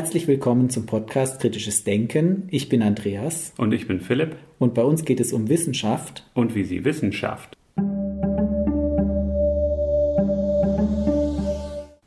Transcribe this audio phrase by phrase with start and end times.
[0.00, 2.48] Herzlich willkommen zum Podcast Kritisches Denken.
[2.50, 3.52] Ich bin Andreas.
[3.58, 4.34] Und ich bin Philipp.
[4.58, 6.26] Und bei uns geht es um Wissenschaft.
[6.32, 7.54] Und wie sie Wissenschaft.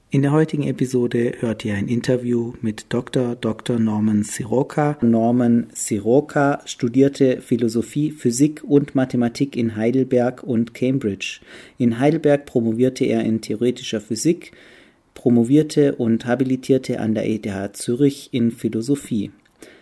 [0.09, 3.35] In der heutigen Episode hört ihr ein Interview mit Dr.
[3.35, 3.77] Dr.
[3.77, 4.97] Norman Siroka.
[5.01, 11.41] Norman Siroka studierte Philosophie, Physik und Mathematik in Heidelberg und Cambridge.
[11.77, 14.51] In Heidelberg promovierte er in theoretischer Physik,
[15.13, 19.31] promovierte und habilitierte an der ETH Zürich in Philosophie.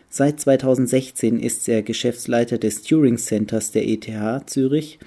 [0.09, 4.09] Seit 2016 ist er Geschäftsleiter des Turing Centers der ETH
[4.45, 4.99] Zürich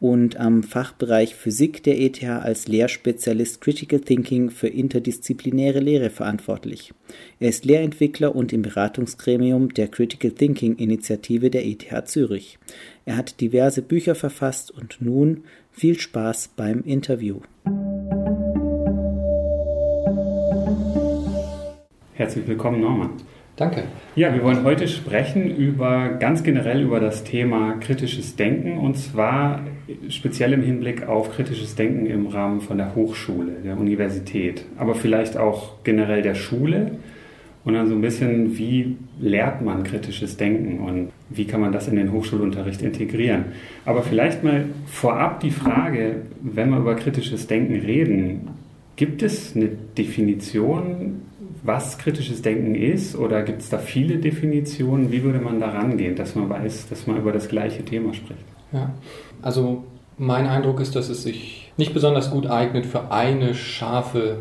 [0.00, 6.92] und am Fachbereich Physik der ETH als Lehrspezialist Critical Thinking für interdisziplinäre Lehre verantwortlich.
[7.38, 12.58] Er ist Lehrentwickler und im Beratungsgremium der Critical Thinking Initiative der ETH Zürich.
[13.04, 17.40] Er hat diverse Bücher verfasst und nun viel Spaß beim Interview.
[22.20, 23.12] Herzlich willkommen, Norman.
[23.56, 23.84] Danke.
[24.14, 29.60] Ja, wir wollen heute sprechen über ganz generell über das Thema kritisches Denken und zwar
[30.10, 35.38] speziell im Hinblick auf kritisches Denken im Rahmen von der Hochschule, der Universität, aber vielleicht
[35.38, 36.90] auch generell der Schule
[37.64, 41.88] und dann so ein bisschen, wie lehrt man kritisches Denken und wie kann man das
[41.88, 43.46] in den Hochschulunterricht integrieren.
[43.86, 48.50] Aber vielleicht mal vorab die Frage, wenn wir über kritisches Denken reden,
[48.96, 51.29] gibt es eine Definition
[51.62, 55.12] was kritisches Denken ist oder gibt es da viele Definitionen?
[55.12, 58.40] Wie würde man da rangehen, dass man weiß, dass man über das gleiche Thema spricht?
[58.72, 58.90] Ja,
[59.42, 59.84] also
[60.16, 64.38] mein Eindruck ist, dass es sich nicht besonders gut eignet für eine scharfe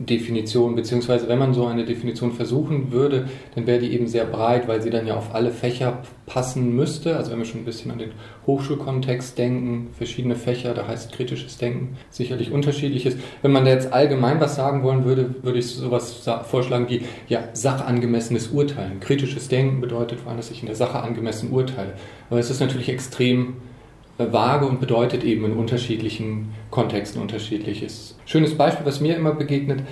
[0.00, 4.66] Definition, beziehungsweise wenn man so eine Definition versuchen würde, dann wäre die eben sehr breit,
[4.66, 7.16] weil sie dann ja auf alle Fächer passen müsste.
[7.16, 8.12] Also wenn wir schon ein bisschen an den
[8.46, 13.16] Hochschulkontext denken, verschiedene Fächer, da heißt kritisches Denken sicherlich unterschiedliches.
[13.42, 17.44] Wenn man da jetzt allgemein was sagen wollen würde, würde ich sowas vorschlagen wie ja,
[17.52, 19.00] sachangemessenes Urteilen.
[19.00, 21.92] Kritisches Denken bedeutet vor allem, dass ich in der Sache angemessen urteile.
[22.30, 23.56] Aber es ist natürlich extrem
[24.28, 28.16] vage und bedeutet eben in unterschiedlichen Kontexten unterschiedliches.
[28.26, 29.82] Schönes Beispiel, was mir immer begegnet,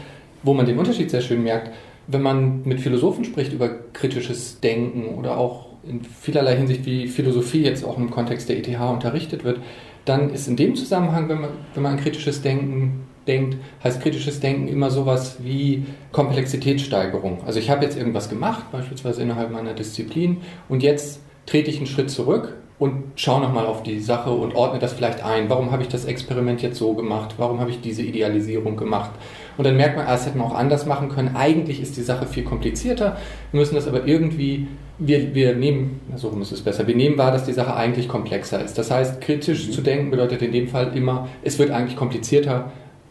[0.43, 1.73] wo man den Unterschied sehr schön merkt,
[2.07, 7.63] wenn man mit Philosophen spricht über kritisches Denken oder auch in vielerlei Hinsicht, wie Philosophie
[7.63, 9.61] jetzt auch im Kontext der ETH unterrichtet wird,
[10.05, 14.41] dann ist in dem Zusammenhang, wenn man, wenn man an kritisches Denken denkt, heißt kritisches
[14.41, 17.43] Denken immer sowas wie Komplexitätssteigerung.
[17.45, 21.87] Also ich habe jetzt irgendwas gemacht, beispielsweise innerhalb meiner Disziplin, und jetzt trete ich einen
[21.87, 25.51] Schritt zurück und schau nochmal auf die Sache und ordne das vielleicht ein.
[25.51, 27.35] Warum habe ich das Experiment jetzt so gemacht?
[27.37, 29.11] Warum habe ich diese Idealisierung gemacht?
[29.57, 31.35] Und dann merkt man, ah, das hätte man auch anders machen können.
[31.35, 33.17] Eigentlich ist die Sache viel komplizierter.
[33.51, 34.69] Wir müssen das aber irgendwie,
[34.99, 38.65] wir, wir nehmen, so ist es besser, wir nehmen wahr, dass die Sache eigentlich komplexer
[38.65, 38.79] ist.
[38.79, 39.73] Das heißt, kritisch mhm.
[39.73, 42.71] zu denken bedeutet in dem Fall immer, es wird eigentlich komplizierter,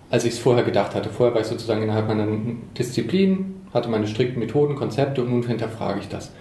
[0.10, 1.10] als ich es vorher gedacht hatte.
[1.10, 2.28] Vorher war ich sozusagen innerhalb meiner
[2.78, 6.32] Disziplin, hatte meine strikten Methoden, Konzepte und nun hinterfrage ich das.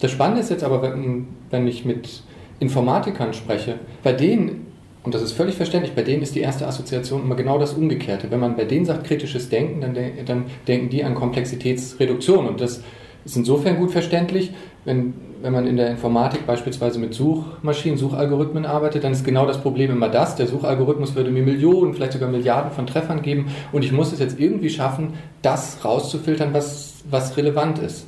[0.00, 2.22] Das Spannende ist jetzt aber, wenn, wenn ich mit
[2.58, 4.66] Informatikern spreche, bei denen,
[5.02, 8.30] und das ist völlig verständlich, bei denen ist die erste Assoziation immer genau das Umgekehrte.
[8.30, 12.46] Wenn man bei denen sagt kritisches Denken, dann, de dann denken die an Komplexitätsreduktion.
[12.46, 12.82] Und das
[13.24, 14.52] ist insofern gut verständlich,
[14.84, 19.60] wenn, wenn man in der Informatik beispielsweise mit Suchmaschinen, Suchalgorithmen arbeitet, dann ist genau das
[19.60, 20.36] Problem immer das.
[20.36, 24.20] Der Suchalgorithmus würde mir Millionen, vielleicht sogar Milliarden von Treffern geben und ich muss es
[24.20, 28.06] jetzt irgendwie schaffen, das rauszufiltern, was, was relevant ist.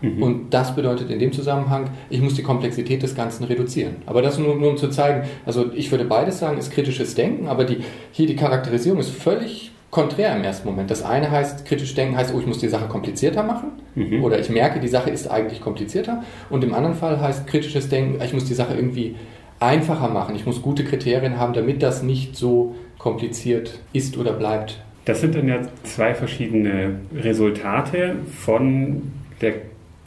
[0.00, 0.22] Mhm.
[0.22, 3.96] Und das bedeutet in dem Zusammenhang, ich muss die Komplexität des Ganzen reduzieren.
[4.06, 7.48] Aber das nur, nur um zu zeigen, also ich würde beides sagen, ist kritisches Denken,
[7.48, 7.78] aber die,
[8.12, 10.90] hier die Charakterisierung ist völlig konträr im ersten Moment.
[10.90, 14.22] Das eine heißt, kritisch denken heißt, oh, ich muss die Sache komplizierter machen mhm.
[14.22, 16.22] oder ich merke, die Sache ist eigentlich komplizierter.
[16.48, 19.16] Und im anderen Fall heißt kritisches Denken, ich muss die Sache irgendwie
[19.58, 20.34] einfacher machen.
[20.36, 24.80] Ich muss gute Kriterien haben, damit das nicht so kompliziert ist oder bleibt.
[25.04, 29.02] Das sind dann ja zwei verschiedene Resultate von
[29.40, 29.54] der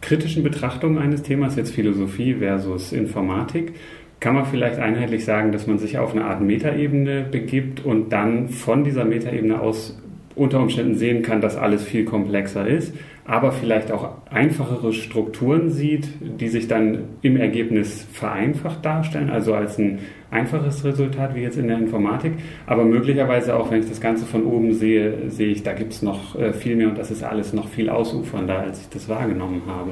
[0.03, 3.73] kritischen Betrachtung eines Themas, jetzt Philosophie versus Informatik,
[4.19, 8.49] kann man vielleicht einheitlich sagen, dass man sich auf eine Art Metaebene begibt und dann
[8.49, 9.99] von dieser Metaebene aus
[10.35, 12.93] unter Umständen sehen kann, dass alles viel komplexer ist,
[13.25, 19.77] aber vielleicht auch einfachere Strukturen sieht, die sich dann im Ergebnis vereinfacht darstellen, also als
[19.77, 19.99] ein
[20.33, 22.33] einfaches Resultat wie jetzt in der Informatik,
[22.65, 26.01] aber möglicherweise auch, wenn ich das Ganze von oben sehe, sehe ich, da gibt es
[26.01, 29.61] noch äh, viel mehr und das ist alles noch viel ausufernder, als ich das wahrgenommen
[29.67, 29.91] habe.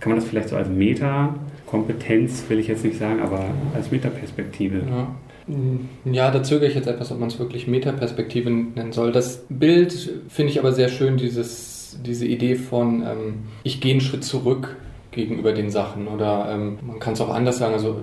[0.00, 3.44] Kann man das vielleicht so als Meta-Kompetenz, will ich jetzt nicht sagen, aber
[3.74, 4.82] als Metaperspektive?
[4.88, 5.08] Ja.
[6.04, 9.12] Ja, da zögere ich jetzt etwas, ob man es wirklich Metaperspektive nennen soll.
[9.12, 9.92] Das Bild
[10.28, 14.76] finde ich aber sehr schön, dieses, diese Idee von, ähm, ich gehe einen Schritt zurück
[15.10, 16.06] gegenüber den Sachen.
[16.06, 17.96] Oder ähm, man kann es auch anders sagen, also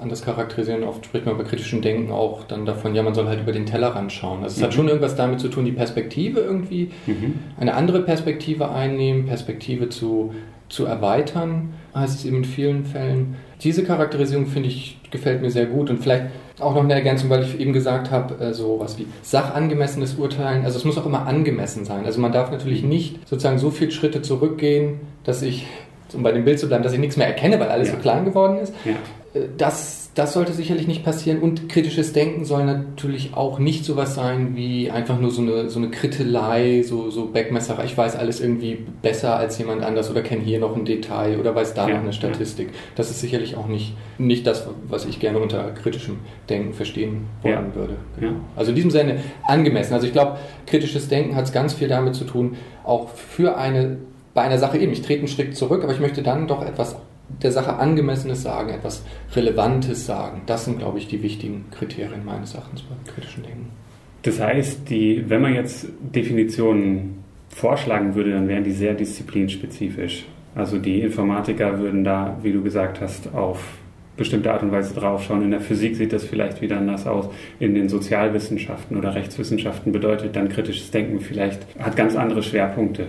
[0.00, 0.84] anders charakterisieren.
[0.84, 3.66] Oft spricht man bei kritischem Denken auch dann davon, ja, man soll halt über den
[3.66, 4.42] Tellerrand schauen.
[4.42, 4.64] Also es Mhm.
[4.64, 7.34] hat schon irgendwas damit zu tun, die Perspektive irgendwie, Mhm.
[7.58, 10.34] eine andere Perspektive einnehmen, Perspektive zu,
[10.68, 13.36] zu erweitern, heißt es eben in vielen Fällen.
[13.62, 16.26] Diese Charakterisierung finde ich, gefällt mir sehr gut und vielleicht
[16.60, 20.64] auch noch eine Ergänzung, weil ich eben gesagt habe, äh, so was wie sachangemessenes Urteilen,
[20.64, 22.04] also es muss auch immer angemessen sein.
[22.04, 25.66] Also man darf natürlich nicht sozusagen so viele Schritte zurückgehen, dass ich,
[26.14, 27.94] um bei dem Bild zu bleiben, dass ich nichts mehr erkenne, weil alles Ja.
[27.94, 28.72] so klein geworden ist.
[28.84, 28.92] Ja.
[29.58, 31.38] Das, das sollte sicherlich nicht passieren.
[31.38, 35.78] Und kritisches Denken soll natürlich auch nicht sowas sein wie einfach nur so eine, so
[35.78, 37.84] eine Krittelei, so, so Backmesserei.
[37.84, 41.54] Ich weiß alles irgendwie besser als jemand anders oder kenne hier noch ein Detail oder
[41.54, 42.70] weiß da Ja, noch eine Statistik.
[42.96, 46.18] Das ist sicherlich auch nicht, nicht das, was ich gerne unter kritischem
[46.48, 47.74] Denken verstehen wollen Ja.
[47.76, 47.96] würde.
[48.20, 48.32] Ja.
[48.56, 49.94] Also in diesem Sinne angemessen.
[49.94, 53.98] Also ich glaube, kritisches Denken hat ganz viel damit zu tun, auch für eine,
[54.34, 56.96] bei einer Sache eben, ich trete einen Schritt zurück, aber ich möchte dann doch etwas
[57.42, 59.04] der Sache angemessenes sagen, etwas
[59.34, 60.42] Relevantes sagen.
[60.46, 63.70] Das sind, glaube ich, die wichtigen Kriterien meines Erachtens beim kritischen Denken.
[64.22, 70.26] Das heißt, die, wenn man jetzt Definitionen vorschlagen würde, dann wären die sehr disziplinspezifisch.
[70.54, 73.62] Also die Informatiker würden da, wie du gesagt hast, auf
[74.16, 75.42] bestimmte Art und Weise draufschauen.
[75.42, 77.26] In der Physik sieht das vielleicht wieder anders aus.
[77.58, 83.06] In den Sozialwissenschaften oder Rechtswissenschaften bedeutet dann kritisches Denken vielleicht, hat ganz andere Schwerpunkte.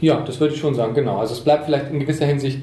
[0.00, 1.18] Ja, das würde ich schon sagen, genau.
[1.18, 2.62] Also es bleibt vielleicht in gewisser Hinsicht,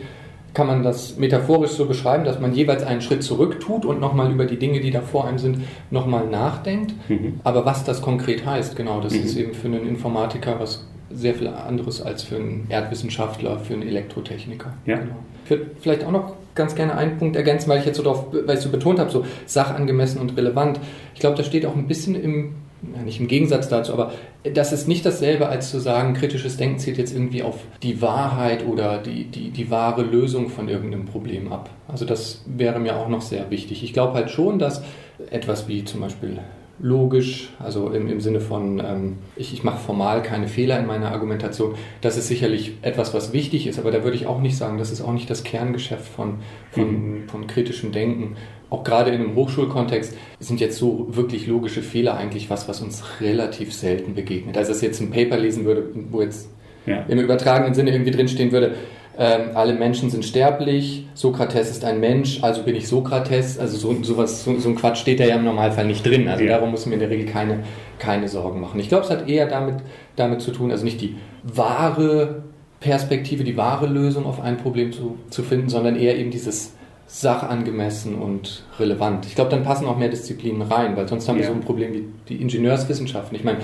[0.54, 4.32] kann man das metaphorisch so beschreiben, dass man jeweils einen Schritt zurück tut und nochmal
[4.32, 5.60] über die Dinge, die da vor einem sind,
[5.90, 6.94] nochmal nachdenkt.
[7.10, 7.40] Mhm.
[7.44, 9.20] Aber was das konkret heißt, genau, das Mhm.
[9.24, 13.84] ist eben für einen Informatiker was sehr viel anderes als für einen Erdwissenschaftler, für einen
[13.84, 14.74] Elektrotechniker.
[14.86, 14.98] Ja.
[14.98, 15.16] Genau.
[15.44, 18.28] Ich würde vielleicht auch noch ganz gerne einen Punkt ergänzen, weil ich jetzt so darauf,
[18.46, 20.80] weil ich so betont habe, so sachangemessen und relevant.
[21.14, 22.56] Ich glaube, das steht auch ein bisschen im,
[23.04, 24.12] nicht im Gegensatz dazu, aber
[24.54, 28.66] das ist nicht dasselbe, als zu sagen, kritisches Denken zielt jetzt irgendwie auf die Wahrheit
[28.66, 31.70] oder die, die, die wahre Lösung von irgendeinem Problem ab.
[31.88, 33.84] Also das wäre mir auch noch sehr wichtig.
[33.84, 34.84] Ich glaube halt schon, dass
[35.30, 36.40] etwas wie zum Beispiel
[36.80, 41.12] logisch, also im, im Sinne von, ähm, ich, ich mache formal keine Fehler in meiner
[41.12, 44.78] Argumentation, das ist sicherlich etwas, was wichtig ist, aber da würde ich auch nicht sagen,
[44.78, 46.36] das ist auch nicht das Kerngeschäft von,
[46.72, 48.36] von, von kritischem Denken.
[48.70, 53.04] Auch gerade in einem Hochschulkontext sind jetzt so wirklich logische Fehler eigentlich was, was uns
[53.22, 54.58] relativ selten begegnet.
[54.58, 56.50] Also, dass ich jetzt ein Paper lesen würde, wo jetzt
[56.88, 57.06] Ja.
[57.08, 58.74] im übertragenen Sinne irgendwie drinstehen würde,
[59.18, 63.60] ähm, alle Menschen sind sterblich, Sokrates ist ein Mensch, also bin ich Sokrates.
[63.60, 66.28] Also so, sowas, so, so ein Quatsch steht da ja im Normalfall nicht drin.
[66.28, 66.54] Also Ja.
[66.58, 67.60] darum muss mir in der Regel keine,
[68.00, 68.80] keine Sorgen machen.
[68.80, 69.76] Ich glaube, es hat eher damit,
[70.16, 72.44] damit zu tun, also nicht die wahre
[72.80, 76.74] Perspektive, die wahre Lösung auf ein Problem zu, zu finden, sondern eher eben dieses
[77.08, 79.26] sachangemessen und relevant.
[79.28, 81.50] Ich glaube, dann passen auch mehr Disziplinen rein, weil sonst haben wir Ja.
[81.50, 83.38] so ein Problem wie die Ingenieurswissenschaften.
[83.38, 83.60] Ich meine,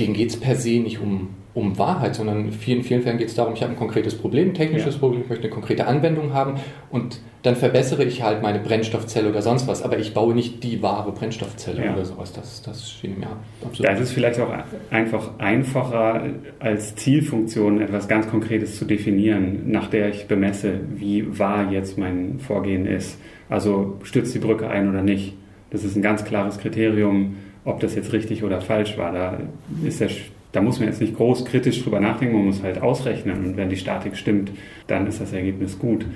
[0.00, 3.28] denen geht es per se nicht um, um Wahrheit, sondern in vielen, vielen Fällen geht
[3.28, 5.00] es darum, ich habe ein konkretes Problem, ein technisches Ja.
[5.00, 6.54] Problem, ich möchte eine konkrete Anwendung haben
[6.90, 10.82] und dann verbessere ich halt meine Brennstoffzelle oder sonst was, aber ich baue nicht die
[10.82, 11.94] wahre Brennstoffzelle Ja.
[11.94, 12.32] oder sowas.
[12.32, 13.28] Das, das schien mir
[13.64, 13.88] absolut.
[13.88, 14.52] Da ist es vielleicht auch
[14.90, 16.22] einfach einfacher,
[16.58, 22.38] als Zielfunktion etwas ganz Konkretes zu definieren, nach der ich bemesse, wie wahr jetzt mein
[22.40, 23.18] Vorgehen ist.
[23.48, 25.34] Also stürzt die Brücke ein oder nicht.
[25.70, 27.36] Das ist ein ganz klares Kriterium,
[27.68, 29.12] ob das jetzt richtig oder falsch war.
[29.12, 29.38] Da,
[29.84, 30.08] ist der,
[30.52, 33.44] da muss man jetzt nicht groß kritisch drüber nachdenken, man muss halt ausrechnen.
[33.44, 34.50] Und wenn die Statik stimmt,
[34.86, 36.06] dann ist das Ergebnis gut.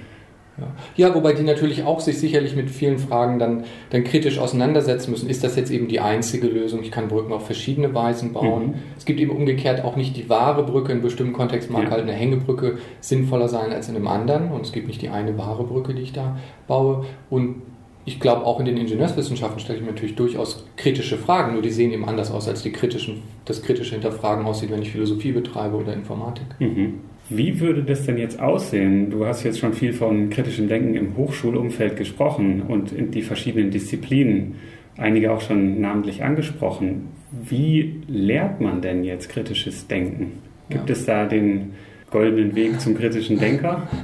[0.97, 1.15] Ja.
[1.15, 5.29] wobei die natürlich auch sich sicherlich mit vielen Fragen dann, dann kritisch auseinandersetzen müssen.
[5.31, 6.83] Ist das jetzt eben die einzige Lösung?
[6.83, 8.67] Ich kann Brücken auf verschiedene Weisen bauen.
[8.67, 8.75] Mhm.
[8.99, 10.93] Es gibt eben umgekehrt auch nicht die wahre Brücke.
[10.93, 11.91] In bestimmten Kontext mag Ja.
[11.91, 14.50] halt eine Hängebrücke sinnvoller sein als in einem anderen.
[14.50, 16.37] Und es gibt nicht die eine wahre Brücke, die ich da
[16.67, 17.07] baue.
[17.31, 17.62] Und
[18.04, 21.71] ich glaube, auch in den Ingenieurswissenschaften stelle ich mir natürlich durchaus kritische Fragen, nur die
[21.71, 25.76] sehen eben anders aus, als die kritischen, das kritische Hinterfragen aussieht, wenn ich Philosophie betreibe
[25.76, 26.47] oder Informatik.
[26.59, 26.94] Mhm.
[27.28, 29.11] Wie würde das denn jetzt aussehen?
[29.11, 33.71] Du hast jetzt schon viel von kritischem Denken im Hochschulumfeld gesprochen und in die verschiedenen
[33.71, 34.56] Disziplinen,
[34.99, 37.09] einige auch schon namentlich angesprochen.
[37.30, 40.32] Wie lehrt man denn jetzt kritisches Denken?
[40.68, 40.92] Gibt Ja.
[40.94, 41.73] es da den
[42.11, 43.87] goldenen Weg zum kritischen Denker?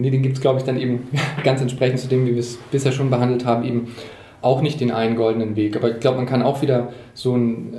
[0.00, 1.08] Nee, den gibt es, glaube ich, dann eben
[1.44, 3.94] ganz entsprechend zu dem, wie wir es bisher schon behandelt haben, eben
[4.42, 5.76] auch nicht den einen goldenen Weg.
[5.76, 7.78] Aber ich glaube, man kann auch wieder so ein, äh,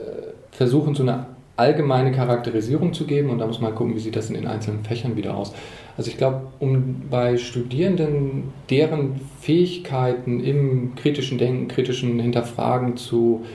[0.51, 4.15] versuchen, so eine allgemeine Charakterisierung zu geben und da muss man halt gucken, wie sieht
[4.15, 5.53] das in den einzelnen Fächern wieder aus.
[5.97, 13.45] Also ich glaube, um bei Studierenden deren Fähigkeiten im kritischen Denken, kritischen Hinterfragen zu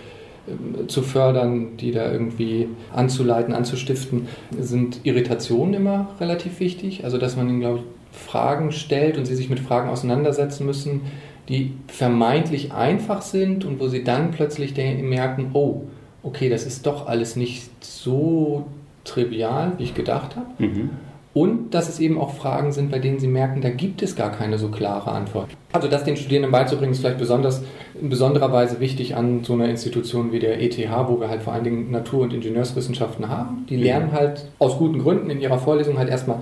[0.48, 7.04] ähm, zu fördern, die da irgendwie anzuleiten, anzustiften, sind Irritationen immer relativ wichtig.
[7.04, 11.02] Also dass man ihnen, glaube ich, Fragen stellt und sie sich mit Fragen auseinandersetzen müssen,
[11.48, 15.82] die vermeintlich einfach sind und wo sie dann plötzlich merken, oh,
[16.22, 18.66] okay, das ist doch alles nicht so
[19.04, 20.46] trivial, wie ich gedacht habe.
[20.58, 20.90] Mhm.
[21.32, 24.30] und dass es eben auch Fragen sind, bei denen sie merken, da gibt es gar
[24.30, 25.48] keine so klare Antwort.
[25.72, 27.62] Also das den Studierenden beizubringen, ist vielleicht besonders
[28.00, 30.76] in besonderer Weise wichtig an so einer Institution wie der ETH,
[31.06, 33.64] wo wir halt vor allen Dingen Natur- und Ingenieurswissenschaften haben.
[33.68, 36.40] Die lernen halt aus guten Gründen in ihrer Vorlesung halt erstmal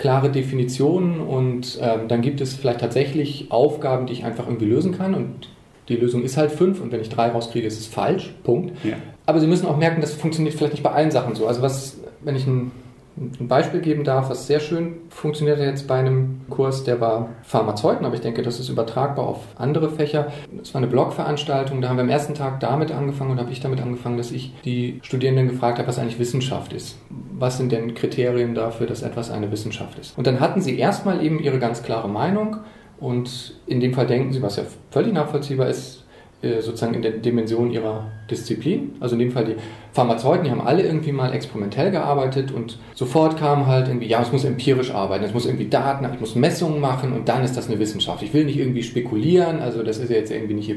[0.00, 4.96] klare Definitionen und ähm, dann gibt es vielleicht tatsächlich Aufgaben, die ich einfach irgendwie lösen
[4.96, 5.50] kann und
[5.90, 8.34] die Lösung ist halt fünf und wenn ich drei rauskriege, ist es falsch.
[8.42, 8.72] Punkt.
[8.82, 8.94] Ja.
[9.26, 11.46] Aber Sie müssen auch merken, das funktioniert vielleicht nicht bei allen Sachen so.
[11.46, 12.70] Also was, wenn ich ein
[13.16, 18.06] ein Beispiel geben darf, was sehr schön funktioniert jetzt bei einem Kurs, der war Pharmazeuten,
[18.06, 20.32] aber ich denke, das ist übertragbar auf andere Fächer.
[20.62, 23.60] Es war eine Blogveranstaltung, da haben wir am ersten Tag damit angefangen und habe ich
[23.60, 26.98] damit angefangen, dass ich die Studierenden gefragt habe, was eigentlich Wissenschaft ist.
[27.08, 30.16] Was sind denn Kriterien dafür, dass etwas eine Wissenschaft ist?
[30.16, 32.58] Und dann hatten sie erstmal eben ihre ganz klare Meinung
[32.98, 36.04] und in dem Fall denken sie, was ja völlig nachvollziehbar ist,
[36.42, 38.94] sozusagen in der Dimension ihrer Disziplin.
[39.00, 39.56] Also in dem Fall die
[39.92, 44.32] Pharmazeuten, die haben alle irgendwie mal experimentell gearbeitet und sofort kam halt irgendwie, ja, es
[44.32, 47.68] muss empirisch arbeiten, es muss irgendwie Daten, ich muss Messungen machen und dann ist das
[47.68, 48.22] eine Wissenschaft.
[48.22, 50.74] Ich will nicht irgendwie spekulieren, also das ist ja jetzt irgendwie nicht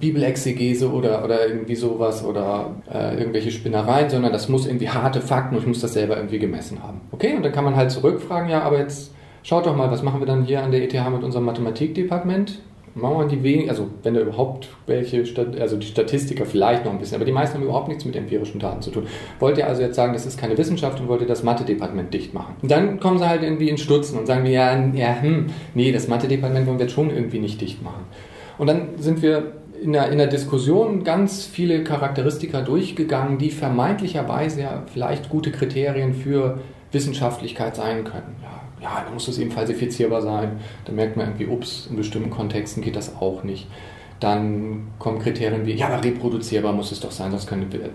[0.00, 5.54] Bibelexegese oder, oder irgendwie sowas oder äh, irgendwelche Spinnereien, sondern das muss irgendwie harte Fakten
[5.54, 7.02] und ich muss das selber irgendwie gemessen haben.
[7.12, 9.12] Okay, und dann kann man halt zurückfragen, ja, aber jetzt
[9.42, 12.60] schaut doch mal, was machen wir dann hier an der ETH mit unserem Mathematikdepartement?
[12.94, 15.24] Machen wir die wenigen, also wenn da überhaupt welche,
[15.60, 18.60] also die Statistiker vielleicht noch ein bisschen, aber die meisten haben überhaupt nichts mit empirischen
[18.60, 19.06] Daten zu tun.
[19.38, 22.34] Wollt ihr also jetzt sagen, das ist keine Wissenschaft und wollt ihr das Mathe-Departement dicht
[22.34, 22.56] machen?
[22.62, 25.92] Und dann kommen sie halt irgendwie in Stutzen und sagen wir, ja, ja hm, nee,
[25.92, 28.04] das Mathe-Departement wollen wir jetzt schon irgendwie nicht dicht machen.
[28.58, 29.52] Und dann sind wir
[29.82, 36.14] in der, in der Diskussion ganz viele Charakteristika durchgegangen, die vermeintlicherweise ja vielleicht gute Kriterien
[36.14, 36.58] für
[36.92, 38.36] Wissenschaftlichkeit sein können.
[38.42, 40.60] Ja, ja, dann muss es eben falsifizierbar sein.
[40.84, 43.66] Dann merkt man irgendwie, ups, in bestimmten Kontexten geht das auch nicht.
[44.20, 47.90] Dann kommen Kriterien wie, ja, aber reproduzierbar muss es doch sein, sonst wir.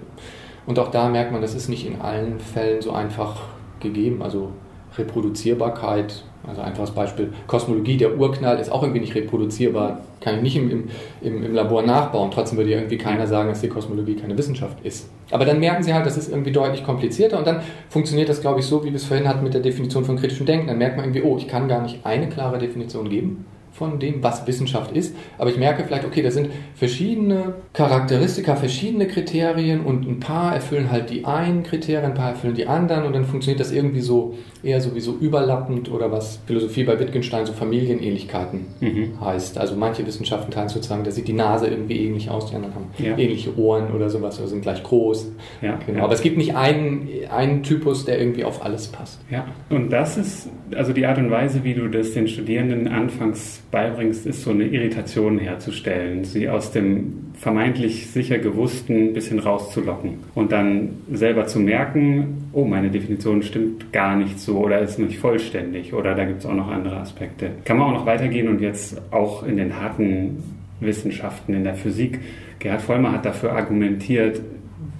[0.65, 3.41] Und auch da merkt man, das ist nicht in allen Fällen so einfach
[3.79, 4.21] gegeben.
[4.21, 4.51] Also
[4.97, 10.55] Reproduzierbarkeit also einfaches Beispiel, Kosmologie, der Urknall ist auch irgendwie nicht reproduzierbar, kann ich nicht
[10.57, 10.89] im,
[11.21, 12.31] im, im Labor nachbauen.
[12.31, 15.09] Trotzdem würde irgendwie keiner sagen, dass die Kosmologie keine Wissenschaft ist.
[15.31, 18.59] Aber dann merken sie halt, das ist irgendwie deutlich komplizierter und dann funktioniert das, glaube
[18.59, 20.67] ich, so, wie wir es vorhin hatten mit der Definition von kritischem Denken.
[20.67, 24.23] Dann merkt man irgendwie, oh, ich kann gar nicht eine klare Definition geben von dem,
[24.23, 25.15] was Wissenschaft ist.
[25.39, 30.91] Aber ich merke vielleicht, okay, da sind verschiedene Charakteristika, verschiedene Kriterien und ein paar erfüllen
[30.91, 34.35] halt die einen Kriterien, ein paar erfüllen die anderen und dann funktioniert das irgendwie so
[34.61, 39.19] eher sowieso überlappend oder was Philosophie bei Wittgenstein so Familienähnlichkeiten mhm.
[39.19, 39.57] heißt.
[39.57, 42.85] Also manche Wissenschaften teilen sozusagen, da sieht die Nase irgendwie ähnlich aus, die anderen haben
[42.99, 43.17] ja.
[43.17, 45.31] ähnliche Ohren oder sowas oder sind gleich groß.
[45.63, 45.97] Ja, genau.
[45.97, 46.03] Ja.
[46.05, 49.19] Aber es gibt nicht einen, einen Typus, der irgendwie auf alles passt.
[49.31, 53.62] Ja, und das ist also die Art und Weise, wie du das den Studierenden anfangs
[53.73, 60.19] beibringst, ist so eine Irritation herzustellen, sie aus dem vermeintlich sicher gewussten ein bisschen rauszulocken
[60.35, 65.17] und dann selber zu merken, oh, meine Definition stimmt gar nicht so oder ist nicht
[65.17, 67.49] vollständig oder da gibt es auch noch andere Aspekte.
[67.65, 70.43] Kann man auch noch weitergehen und jetzt auch in den harten
[70.79, 72.19] Wissenschaften, in der Physik.
[72.59, 74.39] Gerhard Vollmer hat dafür argumentiert,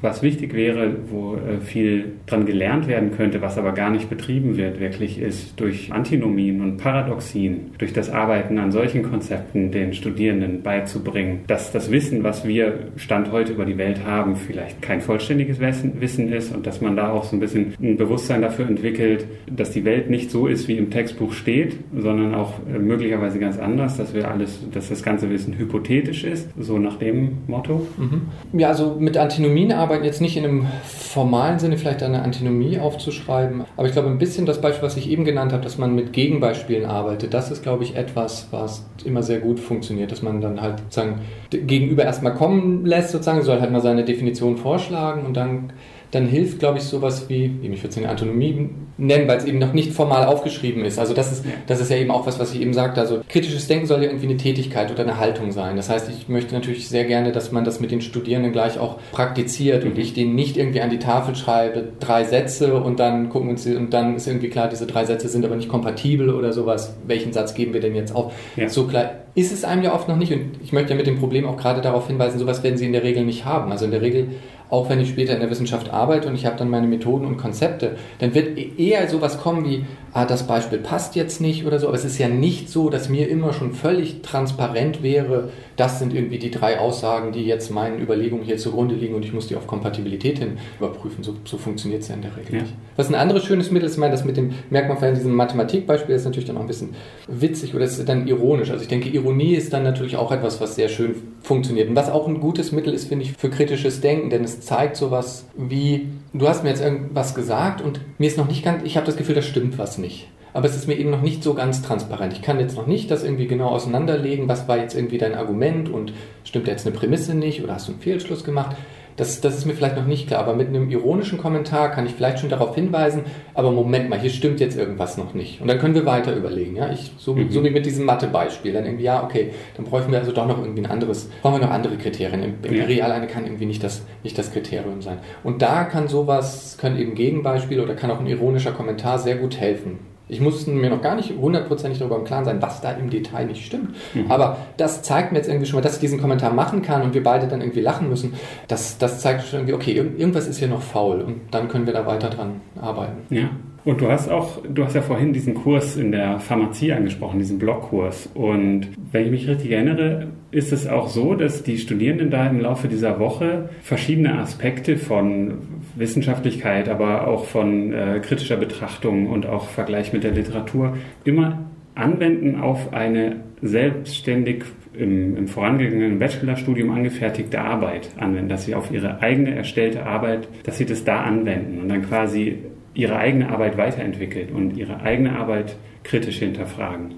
[0.04, 4.58] was wichtig wäre, wo äh, viel dran gelernt werden könnte, was aber gar nicht betrieben
[4.58, 10.62] wird, wirklich ist durch Antinomien und Paradoxien, durch das Arbeiten an solchen Konzepten den Studierenden
[10.62, 15.60] beizubringen, dass das Wissen, was wir Stand heute über die Welt haben, vielleicht kein vollständiges
[15.62, 19.72] Wissen ist und dass man da auch so ein bisschen ein Bewusstsein dafür entwickelt, dass
[19.72, 23.96] die Welt nicht so ist, wie im Textbuch steht, sondern auch äh, möglicherweise ganz anders,
[23.96, 27.88] dass wir alles, dass das ganze Wissen hypothetisch ist, so nach dem Motto.
[27.98, 28.60] Mhm.
[28.60, 32.80] Ja, also mit Antinomien arbeiten arbeiten jetzt nicht in einem formalen Sinne vielleicht eine Antinomie
[32.80, 35.94] aufzuschreiben, aber ich glaube ein bisschen das Beispiel, was ich eben genannt habe, dass man
[35.94, 40.42] mit Gegenbeispielen arbeitet, das ist, glaube ich, etwas, was immer sehr gut funktioniert, dass man
[40.42, 41.22] dann halt sozusagen
[41.52, 45.74] gegenüber erstmal kommen lässt, sozusagen, soll halt mal seine Definition vorschlagen und dann
[46.14, 49.58] dann hilft, glaube ich, sowas wie, ich würde es eine Antonomie nennen, weil es eben
[49.58, 51.00] noch nicht formal aufgeschrieben ist.
[51.00, 53.02] Also das ist, das ist ja eben auch was, was ich eben sagte.
[53.02, 55.76] Also kritisches Denken soll ja irgendwie eine Tätigkeit oder eine Haltung sein.
[55.76, 59.00] Das heißt, ich möchte natürlich sehr gerne, dass man das mit den Studierenden gleich auch
[59.12, 63.48] praktiziert und ich denen nicht irgendwie an die Tafel schreibe, drei Sätze und dann gucken
[63.48, 66.54] wir uns, und dann ist irgendwie klar, diese drei Sätze sind aber nicht kompatibel oder
[66.54, 66.96] sowas.
[67.08, 68.34] Welchen Satz geben wir denn jetzt auf?
[68.56, 68.70] Ja.
[68.70, 71.18] So klar ist es einem ja oft noch nicht und ich möchte ja mit dem
[71.18, 73.72] Problem auch gerade darauf hinweisen, sowas werden sie in der Regel nicht haben.
[73.72, 74.28] Also in der Regel
[74.70, 77.38] auch wenn ich später in der Wissenschaft arbeite und ich habe dann meine Methoden und
[77.38, 81.88] Konzepte, dann wird eher sowas kommen wie, ah, das Beispiel passt jetzt nicht oder so.
[81.88, 86.14] Aber es ist ja nicht so, dass mir immer schon völlig transparent wäre, das sind
[86.14, 89.56] irgendwie die drei Aussagen, die jetzt meinen Überlegungen hier zugrunde liegen und ich muss die
[89.56, 91.24] auf Kompatibilität hin überprüfen.
[91.24, 92.62] So, so funktioniert es ja in der Regel ja.
[92.62, 92.74] nicht.
[92.96, 96.26] Was ein anderes schönes Mittel ist, ich meine, das mit dem, in diesem Mathematikbeispiel, ist
[96.26, 96.96] natürlich dann auch ein bisschen
[97.28, 98.70] witzig oder ist dann ironisch.
[98.70, 101.90] Also ich denke, Ironie ist dann natürlich auch etwas, was sehr schön funktioniert.
[101.90, 104.96] Und was auch ein gutes Mittel ist, finde ich, für kritisches Denken, denn es zeigt
[104.96, 108.98] sowas wie, du hast mir jetzt irgendwas gesagt und mir ist noch nicht ganz, ich
[108.98, 110.28] habe das Gefühl, da stimmt was nicht.
[110.56, 112.34] Aber es ist mir eben noch nicht so ganz transparent.
[112.34, 115.90] Ich kann jetzt noch nicht das irgendwie genau auseinanderlegen, was war jetzt irgendwie dein Argument
[115.90, 116.14] und
[116.44, 118.76] stimmt jetzt eine Prämisse nicht oder hast du einen Fehlschluss gemacht.
[119.16, 122.14] Das, das ist mir vielleicht noch nicht klar, aber mit einem ironischen Kommentar kann ich
[122.14, 125.62] vielleicht schon darauf hinweisen, aber Moment mal, hier stimmt jetzt irgendwas noch nicht.
[125.62, 126.76] Und dann können wir weiter überlegen.
[126.76, 126.92] Ja?
[126.92, 127.52] Ich, so, mhm.
[127.52, 128.74] so wie mit diesem Mathe-Beispiel.
[128.74, 131.68] Dann irgendwie, ja, okay, dann bräuchten wir also doch noch irgendwie ein anderes, brauchen wir
[131.68, 132.44] noch andere Kriterien.
[132.44, 133.06] Imperial ja.
[133.06, 135.20] alleine kann irgendwie nicht das, nicht das Kriterium sein.
[135.44, 139.60] Und da kann sowas, können eben Gegenbeispiele oder kann auch ein ironischer Kommentar sehr gut
[139.60, 140.13] helfen.
[140.30, 143.46] Ich musste mir noch gar nicht hundertprozentig darüber im Klaren sein, was da im Detail
[143.46, 143.96] nicht stimmt.
[144.14, 144.32] Mhm.
[144.32, 147.14] Aber das zeigt mir jetzt irgendwie schon mal, dass ich diesen Kommentar machen kann und
[147.14, 148.34] wir beide dann irgendwie lachen müssen.
[148.68, 151.94] Das, das zeigt schon irgendwie, okay, irgendwas ist hier noch faul und dann können wir
[151.94, 153.18] da weiter dran arbeiten.
[153.30, 153.50] Ja.
[153.86, 157.60] Und du hast auch, du hast ja vorhin diesen Kurs in der Pharmazie angesprochen, diesen
[157.60, 158.30] Blockkurs.
[158.34, 162.62] Und wenn ich mich richtig erinnere, ist es auch so, dass die Studierenden da im
[162.62, 165.56] Laufe dieser Woche verschiedene Aspekte von
[165.96, 171.60] Wissenschaftlichkeit, aber auch von äh, kritischer Betrachtung und auch Vergleich mit der Literatur immer
[171.96, 179.22] anwenden auf eine selbstständig im, im vorangegangenen Bachelorstudium angefertigte Arbeit anwenden, dass sie auf ihre
[179.22, 182.60] eigene erstellte Arbeit, dass sie das da anwenden und dann quasi
[182.94, 187.16] ihre eigene Arbeit weiterentwickelt und ihre eigene Arbeit kritisch hinterfragen.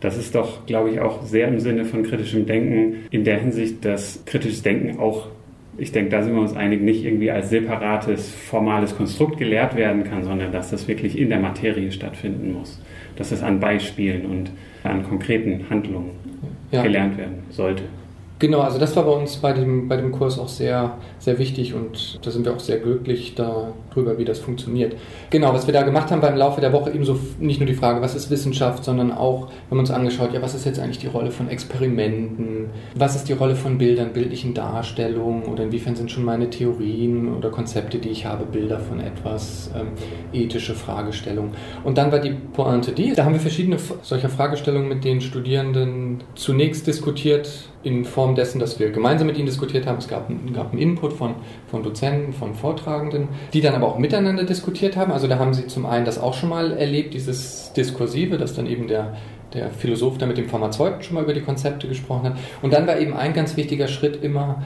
[0.00, 3.84] Das ist doch, glaube ich, auch sehr im Sinne von kritischem Denken in der Hinsicht,
[3.84, 5.28] dass kritisches Denken auch,
[5.78, 10.04] ich denke, da sind wir uns einig, nicht irgendwie als separates, formales Konstrukt gelehrt werden
[10.04, 12.82] kann, sondern dass das wirklich in der Materie stattfinden muss.
[13.16, 14.50] Dass es an Beispielen und
[14.82, 16.10] an konkreten Handlungen
[16.72, 16.82] ja.
[16.82, 17.84] gelernt werden sollte.
[18.38, 21.74] Genau, also das war bei uns bei dem, bei dem Kurs auch sehr, sehr wichtig
[21.74, 24.94] und da sind wir auch sehr glücklich darüber, wie das funktioniert.
[25.30, 28.00] Genau, was wir da gemacht haben beim Laufe der Woche, ebenso nicht nur die Frage,
[28.00, 31.08] was ist Wissenschaft, sondern auch, wir haben uns angeschaut, ja, was ist jetzt eigentlich die
[31.08, 36.24] Rolle von Experimenten, was ist die Rolle von Bildern, bildlichen Darstellungen oder inwiefern sind schon
[36.24, 39.88] meine Theorien oder Konzepte, die ich habe, Bilder von etwas, ähm,
[40.32, 41.50] ethische Fragestellungen.
[41.82, 46.22] Und dann war die Pointe die, da haben wir verschiedene solcher Fragestellungen mit den Studierenden
[46.36, 49.98] zunächst diskutiert, in Form dessen, dass wir gemeinsam mit ihnen diskutiert haben.
[49.98, 51.36] Es gab, gab einen Input von,
[51.70, 55.10] von Dozenten, von Vortragenden, die dann aber auch miteinander diskutiert haben.
[55.10, 58.66] Also da haben sie zum einen das auch schon mal erlebt, dieses Diskursive, dass dann
[58.66, 59.16] eben der,
[59.54, 62.36] der Philosoph da mit dem Pharmazeuten schon mal über die Konzepte gesprochen hat.
[62.60, 64.62] Und dann war eben ein ganz wichtiger Schritt immer,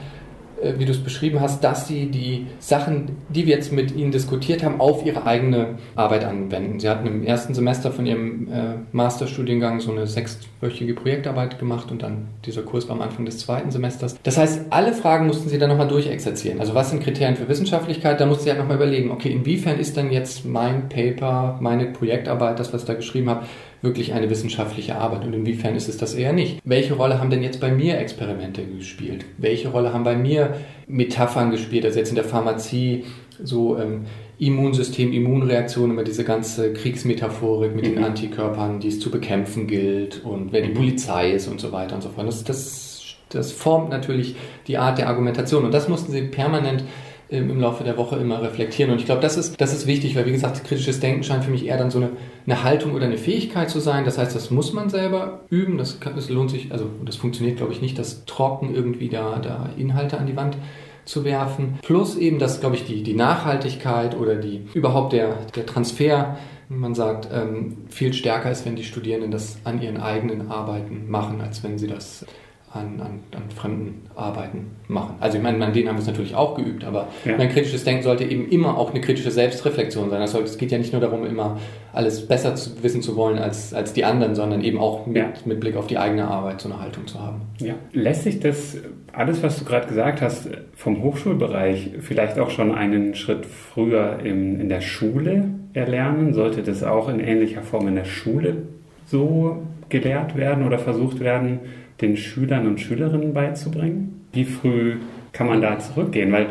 [0.77, 4.63] wie du es beschrieben hast, dass sie die Sachen, die wir jetzt mit ihnen diskutiert
[4.63, 6.79] haben, auf ihre eigene Arbeit anwenden.
[6.79, 12.03] Sie hatten im ersten Semester von ihrem äh, Masterstudiengang so eine sechswöchige Projektarbeit gemacht und
[12.03, 14.15] dann dieser Kurs war am Anfang des zweiten Semesters.
[14.23, 16.59] Das heißt, alle Fragen mussten sie dann nochmal durchexerzieren.
[16.59, 18.19] Also was sind Kriterien für Wissenschaftlichkeit?
[18.19, 22.59] Da mussten sie halt nochmal überlegen, okay, inwiefern ist dann jetzt mein Paper, meine Projektarbeit,
[22.59, 23.45] das, was ich da geschrieben habe,
[23.83, 26.61] wirklich eine wissenschaftliche Arbeit und inwiefern ist es das eher nicht?
[26.63, 29.25] Welche Rolle haben denn jetzt bei mir Experimente gespielt?
[29.37, 30.55] Welche Rolle haben bei mir
[30.87, 31.85] Metaphern gespielt?
[31.85, 33.03] Also jetzt in der Pharmazie
[33.43, 34.05] so ähm,
[34.39, 37.95] Immunsystem, Immunreaktion, immer diese ganze Kriegsmetaphorik mit mhm.
[37.95, 40.75] den Antikörpern, die es zu bekämpfen gilt und wer die mhm.
[40.75, 42.25] Polizei ist und so weiter und so fort.
[42.25, 44.35] Das, das, das formt natürlich
[44.67, 46.85] die Art der Argumentation und das mussten sie permanent
[47.29, 48.91] im Laufe der Woche immer reflektieren.
[48.91, 51.51] Und ich glaube, das ist, das ist wichtig, weil wie gesagt, kritisches Denken scheint für
[51.51, 52.11] mich eher dann so eine,
[52.45, 54.05] eine Haltung oder eine Fähigkeit zu sein.
[54.05, 55.77] Das heißt, das muss man selber üben.
[55.77, 59.39] Das, kann, das lohnt sich, also das funktioniert, glaube ich, nicht, das trocken irgendwie da,
[59.39, 60.57] da Inhalte an die Wand
[61.05, 61.79] zu werfen.
[61.81, 66.37] Plus eben, dass, glaube ich, die, die Nachhaltigkeit oder die überhaupt der, der Transfer
[66.69, 71.41] man sagt, ähm, viel stärker ist, wenn die Studierenden das an ihren eigenen Arbeiten machen,
[71.41, 72.25] als wenn sie das
[72.73, 75.15] an, an, an fremden Arbeiten machen.
[75.19, 77.37] Also ich meine, an denen haben wir es natürlich auch geübt, aber ja.
[77.37, 80.21] mein kritisches Denken sollte eben immer auch eine kritische Selbstreflexion sein.
[80.23, 81.59] Es geht ja nicht nur darum, immer
[81.93, 85.33] alles besser zu wissen zu wollen als, als die anderen, sondern eben auch mit, ja.
[85.45, 87.41] mit Blick auf die eigene Arbeit so eine Haltung zu haben.
[87.59, 87.75] Ja.
[87.91, 88.77] Lässt sich das,
[89.11, 94.59] alles was du gerade gesagt hast, vom Hochschulbereich vielleicht auch schon einen Schritt früher in,
[94.59, 96.33] in der Schule erlernen?
[96.33, 98.63] Sollte das auch in ähnlicher Form in der Schule
[99.05, 101.59] so gelehrt werden oder versucht werden,
[102.03, 104.27] den Schülern und Schülerinnen beizubringen?
[104.33, 104.97] Wie früh
[105.31, 106.31] kann man da zurückgehen?
[106.31, 106.47] Weil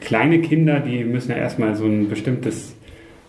[0.00, 2.74] kleine Kinder, die müssen ja erstmal so ein bestimmtes,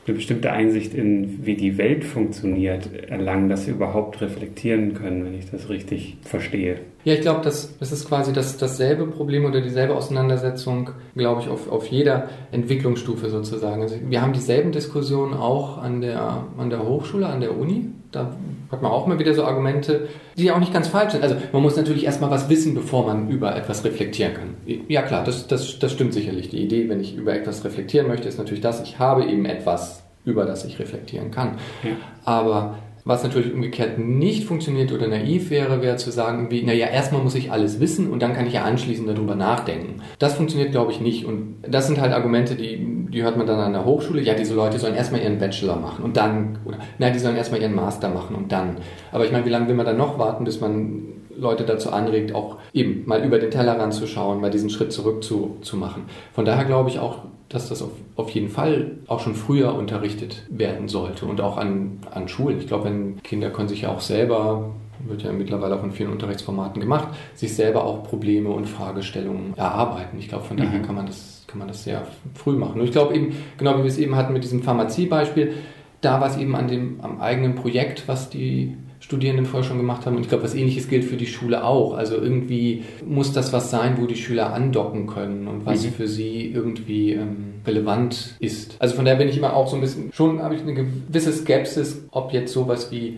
[0.07, 5.33] eine bestimmte Einsicht in, wie die Welt funktioniert, erlangen, dass sie überhaupt reflektieren können, wenn
[5.33, 6.77] ich das richtig verstehe.
[7.03, 11.49] Ja, ich glaube, das, das ist quasi das, dasselbe Problem oder dieselbe Auseinandersetzung, glaube ich,
[11.49, 13.81] auf, auf jeder Entwicklungsstufe sozusagen.
[13.81, 17.85] Also wir haben dieselben Diskussionen auch an der, an der Hochschule, an der Uni.
[18.11, 18.35] Da
[18.71, 21.23] hat man auch mal wieder so Argumente, die ja auch nicht ganz falsch sind.
[21.23, 24.55] Also man muss natürlich erstmal was wissen, bevor man über etwas reflektieren kann.
[24.87, 26.49] Ja klar, das, das, das stimmt sicherlich.
[26.49, 30.03] Die Idee, wenn ich über etwas reflektieren möchte, ist natürlich das, ich habe eben etwas,
[30.23, 31.57] über das ich reflektieren kann.
[31.83, 31.91] Ja.
[32.25, 37.21] Aber Was natürlich umgekehrt nicht funktioniert oder naiv wäre, wäre zu sagen, wie, naja, erstmal
[37.21, 40.01] muss ich alles wissen und dann kann ich ja anschließend darüber nachdenken.
[40.19, 41.25] Das funktioniert, glaube ich, nicht.
[41.25, 42.77] Und das sind halt Argumente, die,
[43.09, 44.21] die hört man dann an der Hochschule.
[44.21, 47.61] Ja, diese Leute sollen erstmal ihren Bachelor machen und dann, oder nein, die sollen erstmal
[47.61, 48.77] ihren Master machen und dann.
[49.11, 51.03] Aber ich meine, wie lange will man dann noch warten, bis man
[51.39, 55.23] Leute dazu anregt, auch eben mal über den Tellerrand zu schauen, mal diesen Schritt zurück
[55.23, 56.03] zu, zu machen.
[56.33, 60.45] Von daher glaube ich auch, dass das auf, auf jeden Fall auch schon früher unterrichtet
[60.49, 62.59] werden sollte und auch an, an Schulen.
[62.59, 64.71] Ich glaube, wenn Kinder können sich ja auch selber
[65.05, 70.17] wird ja mittlerweile auch in vielen Unterrichtsformaten gemacht, sich selber auch Probleme und Fragestellungen erarbeiten.
[70.19, 70.61] Ich glaube, von mhm.
[70.61, 72.79] daher kann man das, kann man das sehr früh machen.
[72.79, 75.53] Und ich glaube eben, genau wie wir es eben hatten mit diesem Pharmaziebeispiel,
[76.01, 78.77] da war es eben an dem, am eigenen Projekt, was die
[79.09, 80.17] Studierenden vorher schon gemacht haben.
[80.17, 81.95] Und ich glaube, was ähnliches gilt für die Schule auch.
[81.95, 85.93] Also irgendwie muss das was sein, wo die Schüler andocken können und was mhm.
[85.93, 88.75] für sie irgendwie ähm, relevant ist.
[88.77, 91.33] Also von daher bin ich immer auch so ein bisschen, schon habe ich eine gewisse
[91.33, 93.17] Skepsis, ob jetzt sowas wie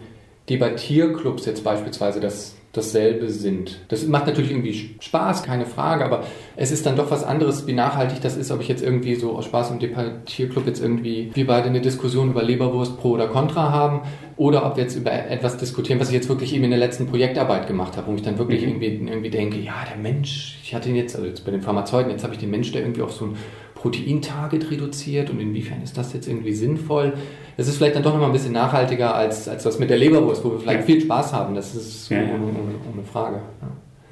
[0.49, 3.79] Debattierclubs jetzt beispielsweise das dasselbe sind.
[3.89, 6.23] Das macht natürlich irgendwie Spaß, keine Frage, aber
[6.55, 9.35] es ist dann doch was anderes, wie nachhaltig das ist, ob ich jetzt irgendwie so
[9.35, 13.71] aus Spaß im Debattierclub jetzt irgendwie wir beide eine Diskussion über Leberwurst pro oder contra
[13.71, 14.01] haben
[14.37, 17.07] oder ob wir jetzt über etwas diskutieren, was ich jetzt wirklich eben in der letzten
[17.07, 18.81] Projektarbeit gemacht habe, wo ich dann wirklich mhm.
[18.81, 22.09] irgendwie, irgendwie denke, ja, der Mensch, ich hatte ihn jetzt, also jetzt bei den Pharmazeuten,
[22.09, 23.35] jetzt habe ich den Mensch, der irgendwie auf so ein
[23.81, 27.13] Proteintarget reduziert und inwiefern ist das jetzt irgendwie sinnvoll?
[27.57, 30.45] Das ist vielleicht dann doch nochmal ein bisschen nachhaltiger als, als das mit der Leberwurst,
[30.45, 30.85] wo wir vielleicht ja.
[30.85, 31.55] viel Spaß haben.
[31.55, 33.41] Das ist ja, ohne, ohne, ohne, Frage.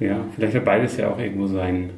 [0.00, 0.06] Ja.
[0.06, 1.90] ja, vielleicht hat beides ja auch irgendwo sein,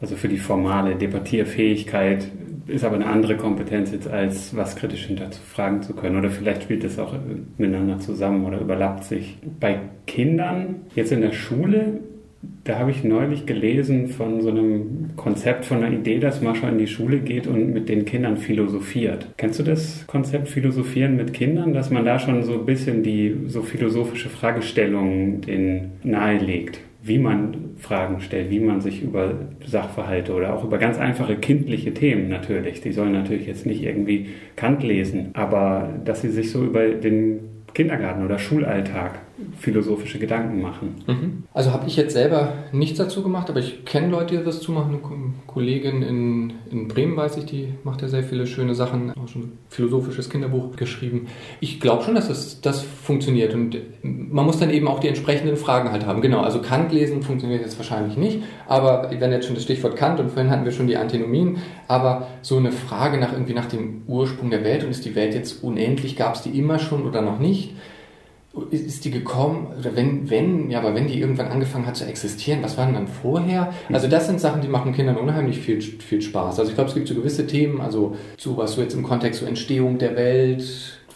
[0.00, 2.26] also für die formale Debattierfähigkeit
[2.66, 6.16] ist aber eine andere Kompetenz jetzt als was kritisch hinterfragen zu können.
[6.16, 7.14] Oder vielleicht spielt das auch
[7.58, 9.36] miteinander zusammen oder überlappt sich.
[9.58, 12.00] Bei Kindern jetzt in der Schule
[12.64, 16.78] da habe ich neulich gelesen von so einem Konzept, von einer Idee, dass Mascha in
[16.78, 19.28] die Schule geht und mit den Kindern philosophiert.
[19.36, 23.36] Kennst du das Konzept Philosophieren mit Kindern, dass man da schon so ein bisschen die
[23.46, 26.80] so philosophische Fragestellungen den nahelegt?
[27.02, 31.94] Wie man Fragen stellt, wie man sich über Sachverhalte oder auch über ganz einfache kindliche
[31.94, 36.62] Themen natürlich, die sollen natürlich jetzt nicht irgendwie Kant lesen, aber dass sie sich so
[36.62, 37.40] über den
[37.72, 39.20] Kindergarten oder Schulalltag
[39.58, 40.94] philosophische Gedanken machen.
[41.06, 41.44] Mhm.
[41.52, 44.72] Also habe ich jetzt selber nichts dazu gemacht, aber ich kenne Leute, die das zu
[44.72, 44.90] machen.
[44.90, 49.28] Eine Kollegin in, in Bremen, weiß ich, die macht ja sehr viele schöne Sachen, auch
[49.28, 51.26] schon ein philosophisches Kinderbuch geschrieben.
[51.60, 55.56] Ich glaube schon, dass das, das funktioniert und man muss dann eben auch die entsprechenden
[55.56, 56.20] Fragen halt haben.
[56.20, 60.20] Genau, also Kant lesen funktioniert jetzt wahrscheinlich nicht, aber wenn jetzt schon das Stichwort Kant
[60.20, 64.02] und vorhin hatten wir schon die Antinomien, aber so eine Frage nach irgendwie nach dem
[64.06, 67.22] Ursprung der Welt und ist die Welt jetzt unendlich, gab es die immer schon oder
[67.22, 67.74] noch nicht?
[68.70, 72.62] Ist die gekommen, oder wenn, wenn, ja, aber wenn die irgendwann angefangen hat zu existieren,
[72.62, 73.72] was war denn dann vorher?
[73.92, 76.58] Also das sind Sachen, die machen Kindern unheimlich viel, viel Spaß.
[76.58, 79.40] Also ich glaube, es gibt so gewisse Themen, also so was so jetzt im Kontext
[79.40, 80.64] so Entstehung der Welt,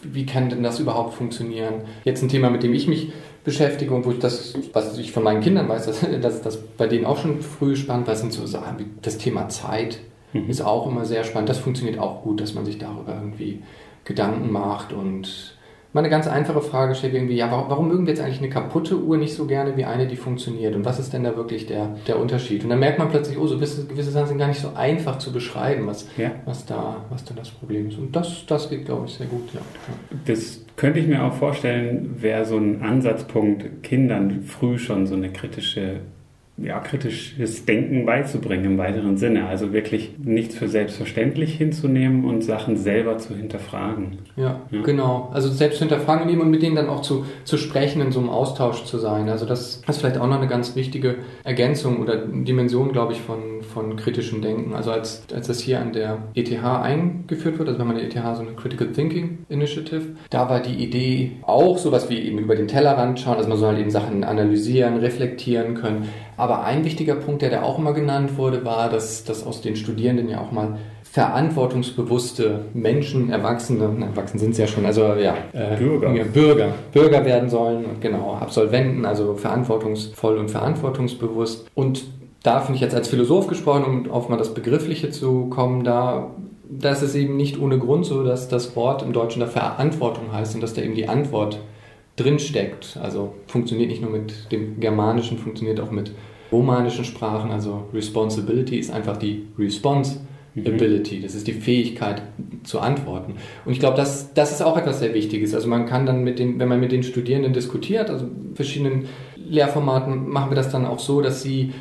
[0.02, 1.82] wie kann denn das überhaupt funktionieren?
[2.04, 5.22] Jetzt ein Thema, mit dem ich mich beschäftige und wo ich das, was ich von
[5.22, 8.46] meinen Kindern weiß, dass, dass das bei denen auch schon früh spannend war, sind so
[8.46, 9.98] Sachen wie das Thema Zeit
[10.34, 10.50] mhm.
[10.50, 11.48] ist auch immer sehr spannend.
[11.48, 13.62] Das funktioniert auch gut, dass man sich darüber irgendwie
[14.04, 15.53] Gedanken macht und
[15.94, 18.50] mal eine ganz einfache Frage stellt, irgendwie, ja, warum, warum, mögen wir jetzt eigentlich eine
[18.50, 20.74] kaputte Uhr nicht so gerne wie eine, die funktioniert?
[20.74, 22.64] Und was ist denn da wirklich der, der Unterschied?
[22.64, 25.18] Und dann merkt man plötzlich, oh, so gewisse, gewisse Sachen sind gar nicht so einfach
[25.18, 26.32] zu beschreiben, was, ja.
[26.44, 27.96] was, da, was da das Problem ist.
[27.96, 29.60] Und das, das geht, glaube ich, sehr gut, ja.
[30.26, 35.30] Das könnte ich mir auch vorstellen, wäre so ein Ansatzpunkt, Kindern früh schon so eine
[35.30, 36.00] kritische
[36.56, 39.46] ja, kritisches Denken beizubringen im weiteren Sinne.
[39.46, 44.18] Also wirklich nichts für selbstverständlich hinzunehmen und Sachen selber zu hinterfragen.
[44.36, 44.82] Ja, ja.
[44.82, 45.30] genau.
[45.32, 48.20] Also selbst zu hinterfragen nehmen und mit denen dann auch zu, zu sprechen, in so
[48.20, 49.28] einem Austausch zu sein.
[49.28, 53.62] Also das ist vielleicht auch noch eine ganz wichtige Ergänzung oder Dimension, glaube ich, von,
[53.62, 54.74] von kritischem Denken.
[54.74, 58.36] Also als, als das hier an der ETH eingeführt wird, also wenn man der ETH
[58.36, 62.68] so eine Critical Thinking Initiative, da war die Idee auch sowas wie eben über den
[62.68, 67.42] Tellerrand schauen, also man soll halt eben Sachen analysieren, reflektieren können aber ein wichtiger Punkt,
[67.42, 70.78] der da auch immer genannt wurde, war, dass, dass aus den Studierenden ja auch mal
[71.14, 76.12] verantwortungsbewusste Menschen, Erwachsene, Erwachsene sind es ja schon, also ja, äh, Bürger.
[76.12, 81.70] Ja, Bürger, Bürger werden sollen, genau, Absolventen, also verantwortungsvoll und verantwortungsbewusst.
[81.74, 82.04] Und
[82.42, 86.30] da finde ich jetzt als Philosoph gesprochen, um auf mal das Begriffliche zu kommen, da
[86.68, 90.54] das ist eben nicht ohne Grund so, dass das Wort im Deutschen da Verantwortung heißt
[90.54, 91.60] und dass da eben die Antwort
[92.16, 92.98] drinsteckt.
[93.02, 96.12] Also funktioniert nicht nur mit dem Germanischen, funktioniert auch mit
[96.52, 97.50] romanischen Sprachen.
[97.50, 101.20] Also Responsibility ist einfach die Responsibility.
[101.20, 102.22] Das ist die Fähigkeit
[102.62, 103.34] zu antworten.
[103.64, 105.54] Und ich glaube, das, das ist auch etwas sehr Wichtiges.
[105.54, 110.28] Also man kann dann mit den, wenn man mit den Studierenden diskutiert, also verschiedenen Lehrformaten,
[110.28, 111.72] machen wir das dann auch so, dass sie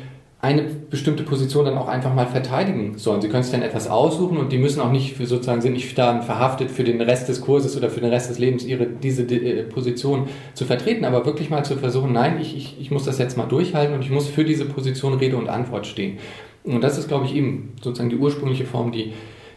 [0.44, 3.22] eine bestimmte Position dann auch einfach mal verteidigen sollen.
[3.22, 5.96] Sie können sich dann etwas aussuchen und die müssen auch nicht für sozusagen sind nicht
[5.96, 9.22] dann verhaftet für den Rest des Kurses oder für den Rest des Lebens ihre diese
[9.22, 13.18] äh, Position zu vertreten, aber wirklich mal zu versuchen, nein, ich, ich, ich muss das
[13.18, 16.18] jetzt mal durchhalten und ich muss für diese Position Rede und Antwort stehen.
[16.62, 19.14] Und das ist, glaube ich, eben sozusagen die ursprüngliche Form, die,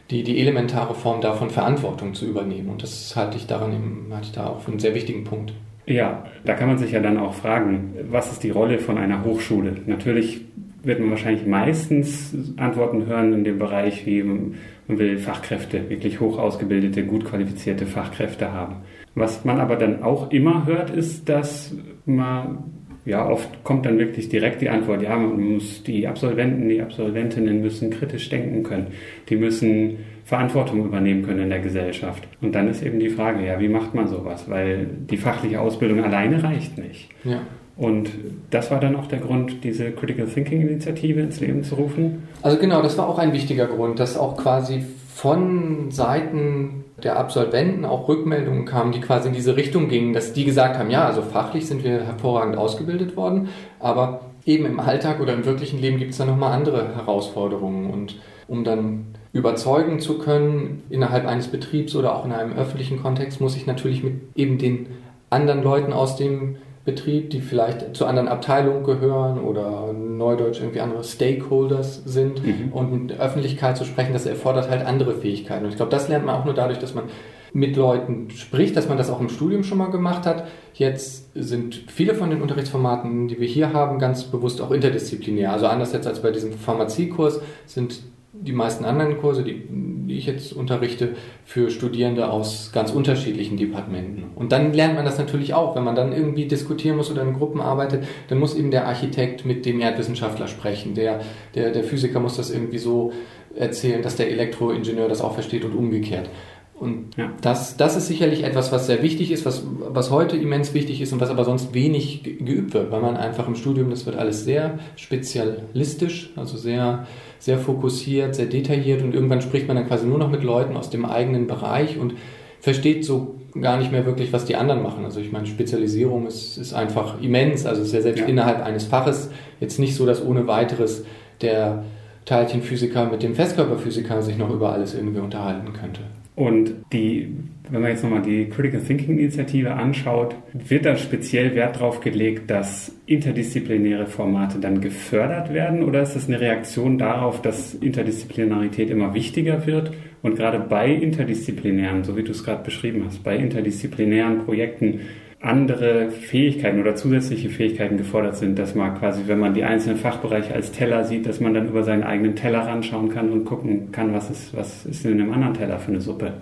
[0.10, 2.70] die, die elementare Form davon, Verantwortung zu übernehmen.
[2.70, 3.74] Und das halte ich daran
[4.10, 5.54] halte ich da auch für einen sehr wichtigen Punkt.
[5.86, 9.24] Ja, da kann man sich ja dann auch fragen, was ist die Rolle von einer
[9.24, 9.78] Hochschule?
[9.86, 10.42] Natürlich
[10.88, 14.56] wird man wahrscheinlich meistens Antworten hören in dem Bereich, wie man
[14.88, 18.78] will Fachkräfte, wirklich hoch ausgebildete, gut qualifizierte Fachkräfte haben.
[19.16, 22.64] Was man aber dann auch immer hört, ist, dass man,
[23.04, 27.62] ja, oft kommt dann wirklich direkt die Antwort, ja, man muss, die Absolventen, die Absolventinnen
[27.62, 28.88] müssen kritisch denken können.
[29.30, 32.28] Die müssen Verantwortung übernehmen können in der Gesellschaft.
[32.42, 34.50] Und dann ist eben die Frage, ja, wie macht man sowas?
[34.50, 37.10] Weil die fachliche Ausbildung alleine reicht nicht.
[37.24, 37.42] Ja.
[37.78, 38.10] Und
[38.50, 42.28] das war dann auch der Grund, diese Critical Thinking Initiative ins Leben zu rufen?
[42.42, 47.86] Also genau, das war auch ein wichtiger Grund, dass auch quasi von Seiten der Absolventen
[47.86, 51.22] auch Rückmeldungen kamen, die quasi in diese Richtung gingen, dass die gesagt haben, ja, also
[51.22, 56.12] fachlich sind wir hervorragend ausgebildet worden, aber eben im Alltag oder im wirklichen Leben gibt
[56.12, 57.92] es da nochmal andere Herausforderungen.
[57.92, 63.42] Und um dann überzeugen zu können innerhalb eines Betriebs oder auch in einem öffentlichen Kontext,
[63.42, 64.88] muss ich natürlich mit eben den
[65.30, 66.56] anderen Leuten aus dem
[66.88, 72.72] Betrieb, die vielleicht zu anderen Abteilungen gehören oder neudeutsch irgendwie andere Stakeholders sind mhm.
[72.72, 75.66] und in der Öffentlichkeit zu sprechen, das erfordert halt andere Fähigkeiten.
[75.66, 77.04] Und ich glaube, das lernt man auch nur dadurch, dass man
[77.52, 80.48] mit Leuten spricht, dass man das auch im Studium schon mal gemacht hat.
[80.76, 85.52] Jetzt sind viele von den Unterrichtsformaten, die wir hier haben, ganz bewusst auch interdisziplinär.
[85.52, 88.00] Also anders jetzt als bei diesem Pharmaziekurs sind
[88.42, 94.26] die meisten anderen Kurse, die, die, ich jetzt unterrichte, für Studierende aus ganz unterschiedlichen Departementen.
[94.36, 95.76] Und dann lernt man das natürlich auch.
[95.76, 99.46] Wenn man dann irgendwie diskutieren muss oder in Gruppen arbeitet, dann muss eben der Architekt
[99.46, 100.94] mit dem Erdwissenschaftler sprechen.
[100.94, 101.22] Der,
[101.56, 103.12] der, der Physiker muss das irgendwie so
[103.56, 106.30] erzählen, dass der Elektroingenieur das auch versteht und umgekehrt.
[106.80, 107.32] Und ja.
[107.42, 111.12] das, das ist sicherlich etwas, was sehr wichtig ist, was, was heute immens wichtig ist
[111.12, 114.46] und was aber sonst wenig geübt wird, weil man einfach im Studium, das wird alles
[114.46, 117.08] sehr spezialistisch, also sehr
[117.40, 120.90] sehr fokussiert, sehr detailliert und irgendwann spricht man dann quasi nur noch mit Leuten aus
[120.90, 122.16] dem eigenen Bereich und
[122.60, 125.06] versteht so gar nicht mehr wirklich, was die anderen machen.
[125.06, 127.66] Also ich meine, Spezialisierung ist, ist einfach immens.
[127.66, 128.26] Also es ist ja selbst ja.
[128.26, 131.06] innerhalb eines Faches jetzt nicht so, dass ohne weiteres
[131.42, 131.84] der
[132.26, 136.02] Teilchenphysiker mit dem Festkörperphysiker sich noch über alles irgendwie unterhalten könnte.
[136.38, 137.34] Und die,
[137.72, 142.52] wenn man jetzt nochmal die Critical Thinking Initiative anschaut, wird da speziell Wert darauf gelegt,
[142.52, 145.84] dass interdisziplinäre Formate dann gefördert werden?
[145.84, 149.94] Oder ist das eine Reaktion darauf, dass Interdisziplinarität immer wichtiger wird?
[150.22, 155.00] Und gerade bei interdisziplinären, so wie du es gerade beschrieben hast, bei interdisziplinären Projekten
[155.40, 160.54] andere Fähigkeiten oder zusätzliche Fähigkeiten gefordert sind, dass man quasi, wenn man die einzelnen Fachbereiche
[160.54, 164.14] als Teller sieht, dass man dann über seinen eigenen Teller ranschauen kann und gucken kann,
[164.14, 166.34] was ist, was ist in einem anderen Teller für eine Suppe.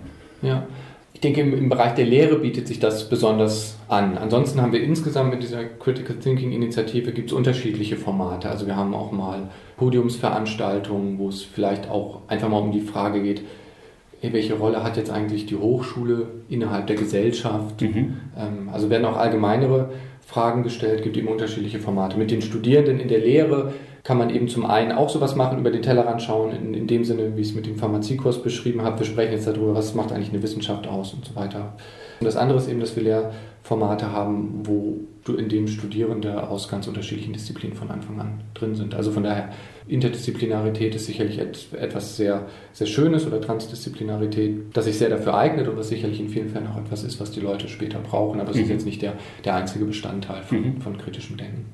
[0.41, 0.65] Ja,
[1.13, 4.17] ich denke, im, im Bereich der Lehre bietet sich das besonders an.
[4.17, 8.49] Ansonsten haben wir insgesamt mit dieser Critical Thinking Initiative gibt es unterschiedliche Formate.
[8.49, 13.21] Also wir haben auch mal Podiumsveranstaltungen, wo es vielleicht auch einfach mal um die Frage
[13.23, 13.43] geht,
[14.33, 17.81] welche Rolle hat jetzt eigentlich die Hochschule innerhalb der Gesellschaft?
[17.81, 18.17] Mhm.
[18.37, 19.89] Ähm, also werden auch allgemeinere
[20.25, 22.17] Fragen gestellt, gibt eben unterschiedliche Formate.
[22.17, 25.71] Mit den Studierenden in der Lehre kann man eben zum einen auch sowas machen, über
[25.71, 28.99] den Tellerrand schauen, in, in dem Sinne, wie ich es mit dem Pharmaziekurs beschrieben habe.
[28.99, 31.73] Wir sprechen jetzt darüber, was macht eigentlich eine Wissenschaft aus und so weiter.
[32.19, 33.03] Und das andere ist eben, dass wir
[33.65, 38.93] Lehrformate haben, wo in dem Studierende aus ganz unterschiedlichen Disziplinen von Anfang an drin sind.
[38.93, 39.49] Also von daher,
[39.87, 45.77] Interdisziplinarität ist sicherlich etwas sehr, sehr Schönes oder Transdisziplinarität, das sich sehr dafür eignet und
[45.77, 48.39] was sicherlich in vielen Fällen auch etwas ist, was die Leute später brauchen.
[48.39, 48.63] Aber es mhm.
[48.63, 50.81] ist jetzt nicht der, der einzige Bestandteil von, mhm.
[50.81, 51.65] von kritischem Denken.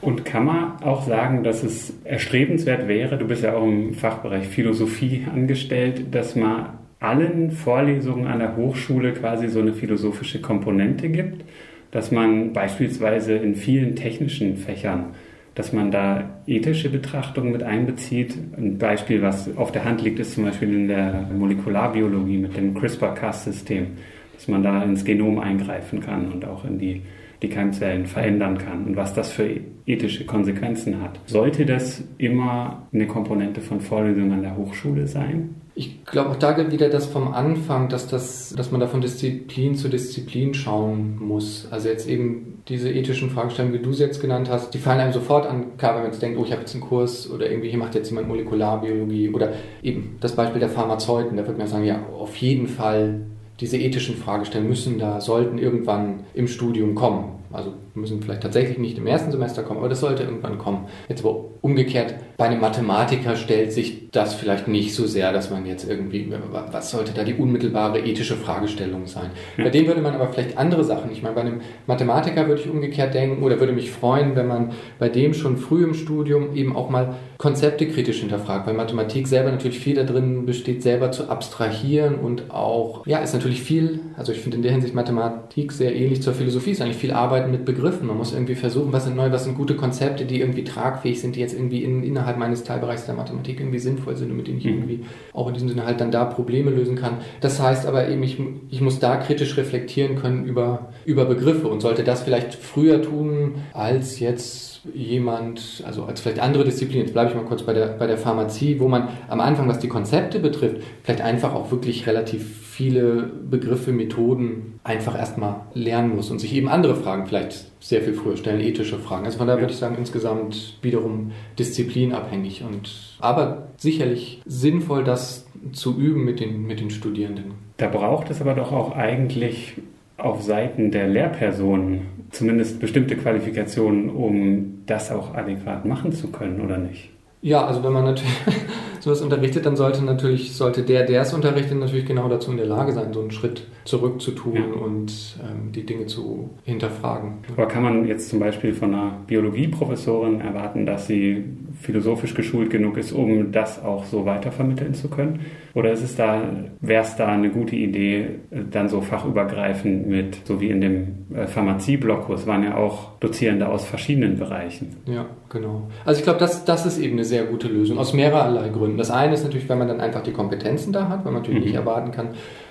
[0.00, 4.46] Und kann man auch sagen, dass es erstrebenswert wäre, du bist ja auch im Fachbereich
[4.46, 11.44] Philosophie angestellt, dass man allen Vorlesungen an der Hochschule quasi so eine philosophische Komponente gibt,
[11.90, 15.14] dass man beispielsweise in vielen technischen Fächern,
[15.54, 18.36] dass man da ethische Betrachtungen mit einbezieht.
[18.56, 22.74] Ein Beispiel, was auf der Hand liegt, ist zum Beispiel in der Molekularbiologie mit dem
[22.74, 23.86] CRISPR-Cas-System,
[24.34, 27.02] dass man da ins Genom eingreifen kann und auch in die,
[27.42, 29.48] die Keimzellen verändern kann und was das für
[29.86, 31.20] ethische Konsequenzen hat.
[31.26, 35.54] Sollte das immer eine Komponente von Vorlesungen an der Hochschule sein?
[35.76, 39.00] Ich glaube auch da gilt wieder das vom Anfang, dass, das, dass man da von
[39.00, 41.66] Disziplin zu Disziplin schauen muss.
[41.70, 45.12] Also jetzt eben diese ethischen Fragestellungen, wie du sie jetzt genannt hast, die fallen einem
[45.12, 47.70] sofort an, klar, wenn man jetzt denkt, oh, ich habe jetzt einen Kurs oder irgendwie
[47.70, 51.84] hier macht jetzt jemand Molekularbiologie oder eben das Beispiel der Pharmazeuten, da würde man sagen,
[51.84, 53.22] ja, auf jeden Fall
[53.60, 57.40] diese ethischen Fragestellungen müssen da, sollten irgendwann im Studium kommen.
[57.52, 60.86] Also müssen vielleicht tatsächlich nicht im ersten Semester kommen, aber das sollte irgendwann kommen.
[61.08, 65.64] Jetzt aber umgekehrt, bei einem Mathematiker stellt sich das vielleicht nicht so sehr, dass man
[65.64, 69.30] jetzt irgendwie, was sollte da die unmittelbare ethische Fragestellung sein?
[69.56, 72.68] Bei dem würde man aber vielleicht andere Sachen, ich meine, bei einem Mathematiker würde ich
[72.68, 76.74] umgekehrt denken oder würde mich freuen, wenn man bei dem schon früh im Studium eben
[76.76, 81.28] auch mal Konzepte kritisch hinterfragt, weil Mathematik selber natürlich viel da drin besteht, selber zu
[81.28, 85.94] abstrahieren und auch, ja, ist natürlich viel, also ich finde in der Hinsicht Mathematik sehr
[85.94, 87.83] ähnlich zur Philosophie, ist eigentlich viel Arbeiten mit Begriffen.
[88.02, 91.36] Man muss irgendwie versuchen, was sind neu, was sind gute Konzepte, die irgendwie tragfähig sind,
[91.36, 94.58] die jetzt irgendwie in, innerhalb meines Teilbereichs der Mathematik irgendwie sinnvoll sind und mit denen
[94.58, 94.72] ich mhm.
[94.72, 95.00] irgendwie
[95.32, 97.18] auch in diesem Sinne halt dann da Probleme lösen kann.
[97.40, 98.38] Das heißt aber eben, ich,
[98.70, 103.54] ich muss da kritisch reflektieren können über, über Begriffe und sollte das vielleicht früher tun
[103.72, 107.86] als jetzt jemand, also als vielleicht andere Disziplinen, jetzt bleibe ich mal kurz bei der,
[107.86, 112.06] bei der Pharmazie, wo man am Anfang, was die Konzepte betrifft, vielleicht einfach auch wirklich
[112.06, 118.02] relativ viele Begriffe, Methoden einfach erstmal lernen muss und sich eben andere Fragen vielleicht sehr
[118.02, 119.24] viel früher stellen, ethische Fragen.
[119.24, 125.96] Also von daher würde ich sagen, insgesamt wiederum disziplinabhängig und aber sicherlich sinnvoll, das zu
[125.96, 127.52] üben mit den, mit den Studierenden.
[127.76, 129.74] Da braucht es aber doch auch eigentlich
[130.16, 136.78] auf Seiten der Lehrpersonen zumindest bestimmte Qualifikationen, um das auch adäquat machen zu können, oder
[136.78, 137.10] nicht?
[137.44, 138.32] Ja, also wenn man natürlich
[139.00, 142.64] sowas unterrichtet, dann sollte natürlich, sollte der, der es unterrichtet, natürlich genau dazu in der
[142.64, 144.80] Lage sein, so einen Schritt zurück zu tun ja.
[144.82, 147.34] und ähm, die Dinge zu hinterfragen.
[147.54, 151.44] Aber kann man jetzt zum Beispiel von einer Biologieprofessorin erwarten, dass sie
[151.84, 155.40] philosophisch geschult genug ist, um das auch so weitervermitteln zu können?
[155.74, 156.42] Oder ist es da,
[156.80, 161.46] wäre es da eine gute Idee, dann so fachübergreifend mit, so wie in dem äh,
[161.46, 164.96] Pharmazie-Block, es waren ja auch Dozierende aus verschiedenen Bereichen.
[165.06, 165.88] Ja, genau.
[166.06, 168.96] Also ich glaube, das, das ist eben eine sehr gute Lösung, aus mehrerlei Gründen.
[168.96, 171.60] Das eine ist natürlich, wenn man dann einfach die Kompetenzen da hat, weil man natürlich
[171.60, 171.66] mhm.
[171.66, 172.28] nicht erwarten kann,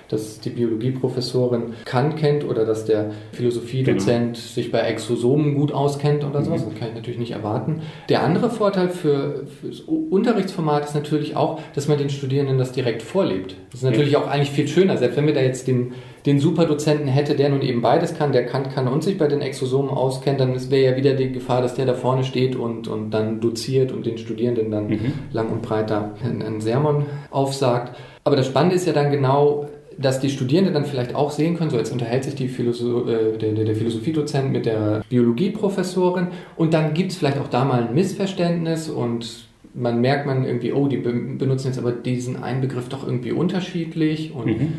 [0.08, 4.46] dass die Biologieprofessorin Kant kennt oder dass der Philosophiedozent genau.
[4.46, 6.64] sich bei Exosomen gut auskennt oder sowas.
[6.64, 6.70] Mhm.
[6.70, 7.82] Das kann ich natürlich nicht erwarten.
[8.08, 12.72] Der andere Vorteil für, für das Unterrichtsformat ist natürlich auch, dass man den Studierenden das
[12.72, 13.56] direkt vorlebt.
[13.70, 14.20] Das ist natürlich ja.
[14.20, 15.92] auch eigentlich viel schöner, selbst wenn wir da jetzt den
[16.26, 19.42] den Superdozenten hätte, der nun eben beides kann, der Kant kann und sich bei den
[19.42, 23.10] Exosomen auskennt, dann wäre ja wieder die Gefahr, dass der da vorne steht und, und
[23.10, 25.12] dann doziert und den Studierenden dann mhm.
[25.32, 27.96] lang und breit da einen Sermon aufsagt.
[28.24, 31.70] Aber das Spannende ist ja dann genau, dass die Studierenden dann vielleicht auch sehen können,
[31.70, 37.12] so jetzt unterhält sich Philosoph äh, der, der, Philosophiedozent mit der Biologieprofessorin und dann gibt
[37.12, 41.68] es vielleicht auch da mal ein Missverständnis und man merkt man irgendwie, oh, die benutzen
[41.68, 44.72] jetzt aber diesen einen Begriff doch irgendwie unterschiedlich und mhm.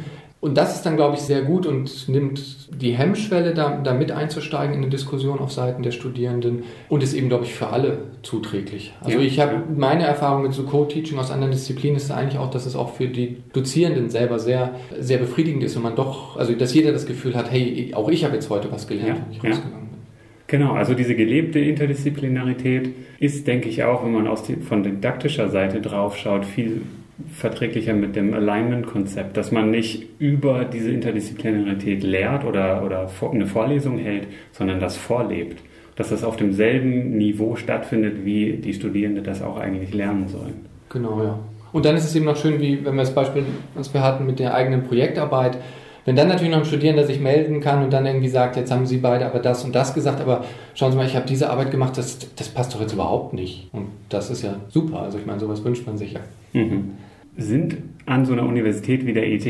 [0.45, 2.39] Und das ist dann, glaube ich, sehr gut und nimmt
[2.79, 7.15] die Hemmschwelle, da, da mit einzusteigen in eine Diskussion auf Seiten der Studierenden und ist
[7.15, 8.93] eben, glaube ich, für alle zuträglich.
[9.01, 9.63] Also ja, ich habe ja.
[9.75, 13.07] meine Erfahrung mit so Co-Teaching aus anderen Disziplinen ist eigentlich auch, dass es auch für
[13.07, 17.35] die Dozierenden selber sehr, sehr befriedigend ist, wenn man doch, also dass jeder das Gefühl
[17.35, 19.99] hat, hey, auch ich habe jetzt heute was gelernt, ja, wenn ich rausgegangen bin.
[20.45, 25.49] Genau, also diese gelebte Interdisziplinarität ist, denke ich, auch, wenn man aus die, von didaktischer
[25.49, 26.83] Seite drauf schaut, viel
[27.31, 33.97] verträglicher mit dem Alignment-Konzept, dass man nicht über diese Interdisziplinarität lehrt oder, oder eine Vorlesung
[33.97, 35.61] hält, sondern das vorlebt.
[35.95, 40.65] Dass das auf demselben Niveau stattfindet, wie die Studierenden das auch eigentlich lernen sollen.
[40.89, 41.39] Genau, ja.
[41.71, 43.43] Und dann ist es eben noch schön, wie wenn wir das Beispiel,
[43.75, 45.57] was wir hatten mit der eigenen Projektarbeit,
[46.05, 48.85] wenn dann natürlich noch ein Studierender sich melden kann und dann irgendwie sagt, jetzt haben
[48.85, 51.71] Sie beide aber das und das gesagt, aber schauen Sie mal, ich habe diese Arbeit
[51.71, 53.69] gemacht, das, das passt doch jetzt überhaupt nicht.
[53.73, 55.01] Und das ist ja super.
[55.01, 56.21] Also ich meine, sowas wünscht man sich ja.
[56.53, 56.91] Mhm
[57.37, 59.45] sind an so einer Universität wie der ETH,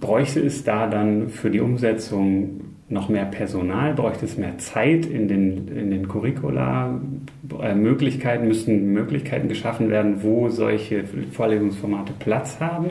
[0.00, 5.28] bräuchte es da dann für die Umsetzung noch mehr Personal, bräuchte es mehr Zeit in
[5.28, 7.00] den, in den Curricula,
[7.60, 12.90] äh, Möglichkeiten, müssten Möglichkeiten geschaffen werden, wo solche Vorlesungsformate Platz haben?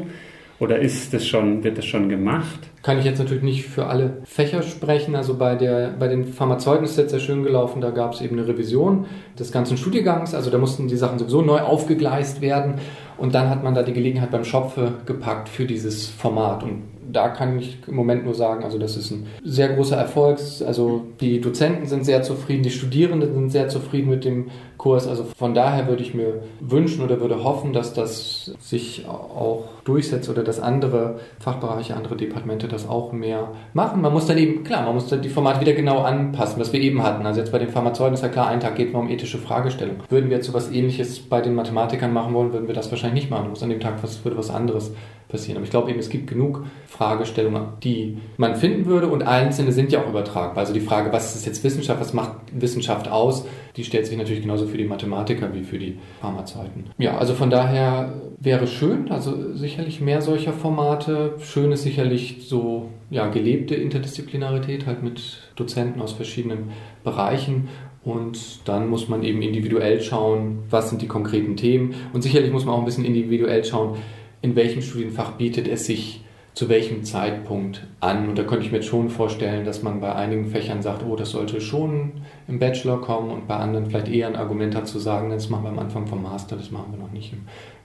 [0.59, 2.59] Oder ist das schon, wird das schon gemacht?
[2.81, 5.15] Kann ich jetzt natürlich nicht für alle Fächer sprechen.
[5.15, 7.81] Also bei, der, bei den Pharmazeuten ist jetzt sehr schön gelaufen.
[7.81, 9.05] Da gab es eben eine Revision
[9.37, 10.33] des ganzen Studiengangs.
[10.33, 12.75] Also da mussten die Sachen sowieso neu aufgegleist werden.
[13.17, 16.63] Und dann hat man da die Gelegenheit beim Schopfe gepackt für dieses Format.
[16.63, 20.39] Und da kann ich im Moment nur sagen, also das ist ein sehr großer Erfolg.
[20.65, 25.07] Also die Dozenten sind sehr zufrieden, die Studierenden sind sehr zufrieden mit dem Kurs.
[25.07, 30.29] Also von daher würde ich mir wünschen oder würde hoffen, dass das sich auch durchsetzt
[30.29, 34.01] oder dass andere Fachbereiche, andere Departemente das auch mehr machen.
[34.01, 36.81] Man muss dann eben, klar, man muss dann die Formate wieder genau anpassen, was wir
[36.81, 37.25] eben hatten.
[37.25, 40.01] Also jetzt bei den Pharmazeuten ist ja klar, ein Tag geht es um ethische Fragestellungen.
[40.09, 43.23] Würden wir jetzt so was ähnliches bei den Mathematikern machen wollen, würden wir das wahrscheinlich
[43.23, 43.49] nicht machen.
[43.49, 44.91] Muss an dem Tag was, würde was anderes
[45.27, 45.57] passieren.
[45.57, 49.91] Aber ich glaube eben, es gibt genug Fragestellungen, die man finden würde und einzelne sind
[49.91, 50.59] ja auch übertragbar.
[50.59, 53.45] Also die Frage, was ist jetzt Wissenschaft, was macht Wissenschaft aus,
[53.75, 56.85] die stellt sich natürlich genauso für die Mathematiker wie für die Pharmazeuten.
[56.97, 61.35] Ja, also von daher wäre schön, also sicherlich mehr solcher Formate.
[61.39, 66.71] Schön ist sicherlich so ja, gelebte Interdisziplinarität, halt mit Dozenten aus verschiedenen
[67.03, 67.67] Bereichen.
[68.03, 71.95] Und dann muss man eben individuell schauen, was sind die konkreten Themen.
[72.13, 73.97] Und sicherlich muss man auch ein bisschen individuell schauen,
[74.45, 76.21] in welchem Studienfach bietet es sich
[76.53, 78.29] zu welchem Zeitpunkt an.
[78.29, 81.15] Und da könnte ich mir jetzt schon vorstellen, dass man bei einigen Fächern sagt, oh,
[81.15, 82.11] das sollte schon
[82.47, 85.63] im Bachelor kommen und bei anderen vielleicht eher ein Argument hat zu sagen, das machen
[85.63, 87.39] wir am Anfang vom Master, das machen wir noch nicht im,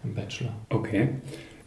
[0.05, 0.51] im Bachelor.
[0.69, 1.09] Okay.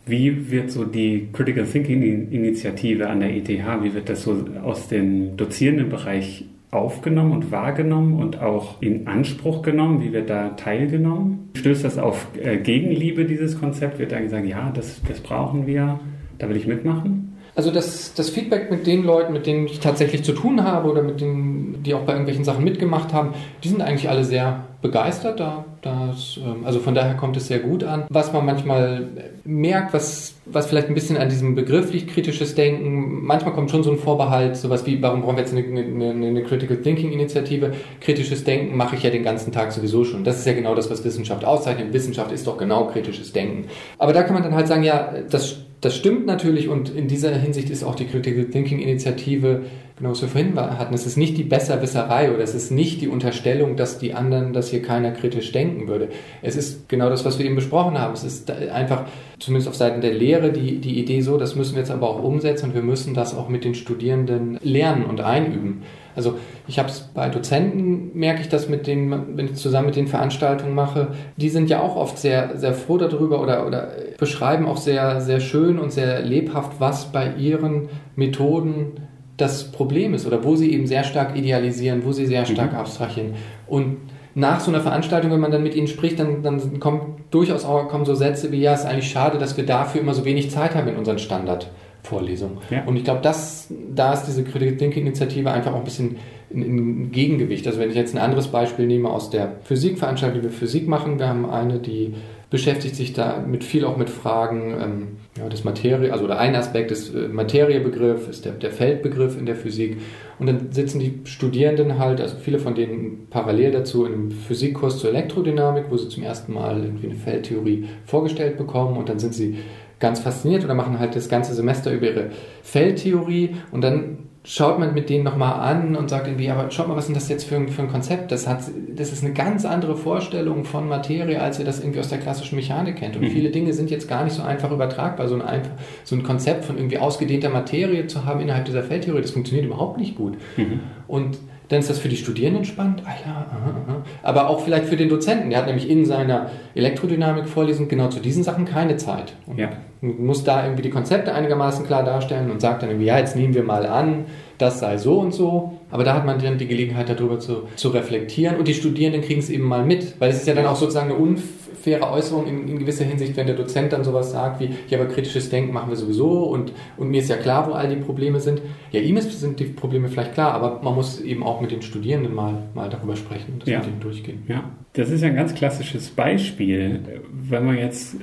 [0.05, 4.89] Wie wird so die Critical Thinking Initiative an der ETH, wie wird das so aus
[4.89, 10.01] dem Dozierendenbereich aufgenommen und wahrgenommen und auch in Anspruch genommen?
[10.01, 11.49] Wie wird da teilgenommen?
[11.53, 13.99] Stößt das auf äh, Gegenliebe, dieses Konzept?
[13.99, 15.99] Wird da gesagt, ja, das, das brauchen wir?
[16.37, 17.37] Da will ich mitmachen.
[17.55, 21.03] Also das, das Feedback mit den Leuten, mit denen ich tatsächlich zu tun habe oder
[21.03, 25.39] mit denen, die auch bei irgendwelchen Sachen mitgemacht haben, die sind eigentlich alle sehr begeistert.
[25.39, 28.03] Da, das, ähm, also von daher kommt es sehr gut an.
[28.09, 29.07] Was man manchmal
[29.43, 33.81] merkt, was, was vielleicht ein bisschen an diesem Begriff liegt, kritisches Denken, manchmal kommt schon
[33.81, 37.73] so ein Vorbehalt, sowas wie, warum brauchen wir jetzt eine, eine, eine Critical Thinking Initiative?
[38.01, 40.23] Kritisches Denken mache ich ja den ganzen Tag sowieso schon.
[40.23, 41.93] Das ist ja genau das, was Wissenschaft auszeichnet.
[41.93, 43.69] Wissenschaft ist doch genau kritisches Denken.
[43.97, 47.35] Aber da kann man dann halt sagen, ja, das das stimmt natürlich und in dieser
[47.35, 49.63] Hinsicht ist auch die Critical Thinking Initiative,
[49.97, 53.07] genau was wir vorhin hatten, es ist nicht die Besserwisserei oder es ist nicht die
[53.07, 56.09] Unterstellung, dass die anderen, dass hier keiner kritisch denken würde.
[56.41, 58.13] Es ist genau das, was wir eben besprochen haben.
[58.13, 59.05] Es ist einfach,
[59.39, 62.23] zumindest auf Seiten der Lehre, die, die Idee so, das müssen wir jetzt aber auch
[62.23, 65.83] umsetzen und wir müssen das auch mit den Studierenden lernen und einüben.
[66.15, 66.37] Also
[66.67, 70.07] ich habe es bei Dozenten, merke ich das mit denen, wenn ich zusammen mit den
[70.07, 73.89] Veranstaltungen mache, die sind ja auch oft sehr, sehr froh darüber oder, oder
[74.19, 78.93] beschreiben auch sehr, sehr schön und sehr lebhaft, was bei ihren Methoden
[79.37, 82.77] das Problem ist oder wo sie eben sehr stark idealisieren, wo sie sehr stark mhm.
[82.77, 83.33] abstrahieren.
[83.67, 83.97] Und
[84.35, 87.87] nach so einer Veranstaltung, wenn man dann mit ihnen spricht, dann, dann kommt durchaus auch
[87.87, 90.49] kommen so Sätze wie, ja, es ist eigentlich schade, dass wir dafür immer so wenig
[90.49, 91.69] Zeit haben in unseren Standard.
[92.03, 92.57] Vorlesung.
[92.69, 92.83] Ja.
[92.83, 96.17] Und ich glaube, da ist diese Critical Thinking Initiative einfach auch ein bisschen
[96.53, 97.65] ein Gegengewicht.
[97.65, 101.17] Also wenn ich jetzt ein anderes Beispiel nehme aus der Physikveranstaltung, die wir Physik machen,
[101.17, 102.13] wir haben eine, die
[102.53, 105.07] beschäftigt sich da mit viel auch mit Fragen ähm,
[105.39, 109.47] ja, des Materie, also oder ein Aspekt des äh, Materiebegriff ist der, der Feldbegriff in
[109.47, 109.97] der Physik.
[110.37, 114.99] Und dann sitzen die Studierenden halt, also viele von denen parallel dazu in einem Physikkurs
[114.99, 119.33] zur Elektrodynamik, wo sie zum ersten Mal irgendwie eine Feldtheorie vorgestellt bekommen und dann sind
[119.33, 119.57] sie
[119.99, 122.29] ganz fasziniert oder machen halt das ganze Semester über ihre
[122.61, 126.95] Feldtheorie und dann schaut man mit denen nochmal an und sagt irgendwie, aber schaut mal,
[126.95, 128.31] was ist denn das jetzt für ein, für ein Konzept?
[128.31, 128.59] Das, hat,
[128.93, 132.57] das ist eine ganz andere Vorstellung von Materie, als ihr das irgendwie aus der klassischen
[132.57, 133.15] Mechanik kennt.
[133.15, 133.29] Und mhm.
[133.29, 135.29] viele Dinge sind jetzt gar nicht so einfach übertragbar.
[135.29, 135.71] So ein, einfach,
[136.03, 139.97] so ein Konzept von irgendwie ausgedehnter Materie zu haben innerhalb dieser Feldtheorie, das funktioniert überhaupt
[139.97, 140.37] nicht gut.
[140.57, 140.81] Mhm.
[141.07, 141.37] Und
[141.69, 143.01] dann ist das für die Studierenden spannend.
[143.05, 144.03] Ah ja, aha, aha.
[144.21, 145.49] Aber auch vielleicht für den Dozenten.
[145.49, 149.33] Der hat nämlich in seiner Elektrodynamik-Vorlesung genau zu diesen Sachen keine Zeit.
[149.47, 149.69] Und ja.
[150.03, 153.53] Muss da irgendwie die Konzepte einigermaßen klar darstellen und sagt dann irgendwie, ja, jetzt nehmen
[153.53, 154.25] wir mal an,
[154.57, 155.79] das sei so und so.
[155.91, 158.57] Aber da hat man dann die Gelegenheit, darüber zu, zu reflektieren.
[158.57, 160.19] Und die Studierenden kriegen es eben mal mit.
[160.19, 163.47] Weil es ist ja dann auch sozusagen eine unfaire Äußerung in, in, gewisser Hinsicht, wenn
[163.47, 167.09] der Dozent dann sowas sagt wie, ja, aber kritisches Denken machen wir sowieso und, und
[167.09, 168.61] mir ist ja klar, wo all die Probleme sind.
[168.91, 171.81] Ja, ihm ist, sind die Probleme vielleicht klar, aber man muss eben auch mit den
[171.81, 173.79] Studierenden mal, mal darüber sprechen und das ja.
[173.79, 174.43] mit ihnen durchgehen.
[174.49, 176.99] Ja, das ist ja ein ganz klassisches Beispiel.
[177.31, 178.17] Wenn man jetzt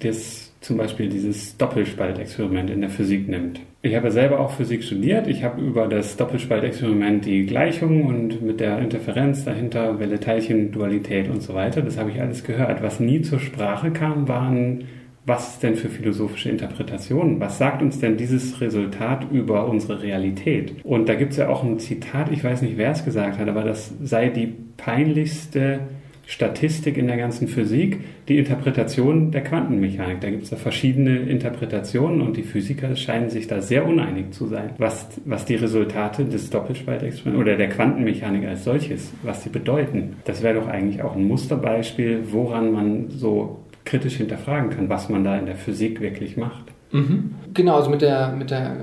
[0.00, 3.60] das zum Beispiel dieses Doppelspaltexperiment in der Physik nimmt.
[3.82, 5.26] Ich habe selber auch Physik studiert.
[5.26, 11.28] Ich habe über das Doppelspaltexperiment die Gleichung und mit der Interferenz dahinter, Welle, Teilchen, Dualität
[11.28, 12.82] und so weiter, das habe ich alles gehört.
[12.82, 14.84] Was nie zur Sprache kam, waren,
[15.26, 17.40] was denn für philosophische Interpretationen?
[17.40, 20.84] Was sagt uns denn dieses Resultat über unsere Realität?
[20.84, 23.48] Und da gibt es ja auch ein Zitat, ich weiß nicht, wer es gesagt hat,
[23.48, 25.80] aber das sei die peinlichste
[26.32, 30.22] Statistik in der ganzen Physik, die Interpretation der Quantenmechanik.
[30.22, 34.46] Da gibt es ja verschiedene Interpretationen und die Physiker scheinen sich da sehr uneinig zu
[34.46, 40.16] sein, was, was die Resultate des Doppelspaltexperiments oder der Quantenmechanik als solches, was sie bedeuten.
[40.24, 45.24] Das wäre doch eigentlich auch ein Musterbeispiel, woran man so kritisch hinterfragen kann, was man
[45.24, 46.72] da in der Physik wirklich macht.
[46.92, 47.34] Mhm.
[47.52, 48.74] Genau, also mit der, mit der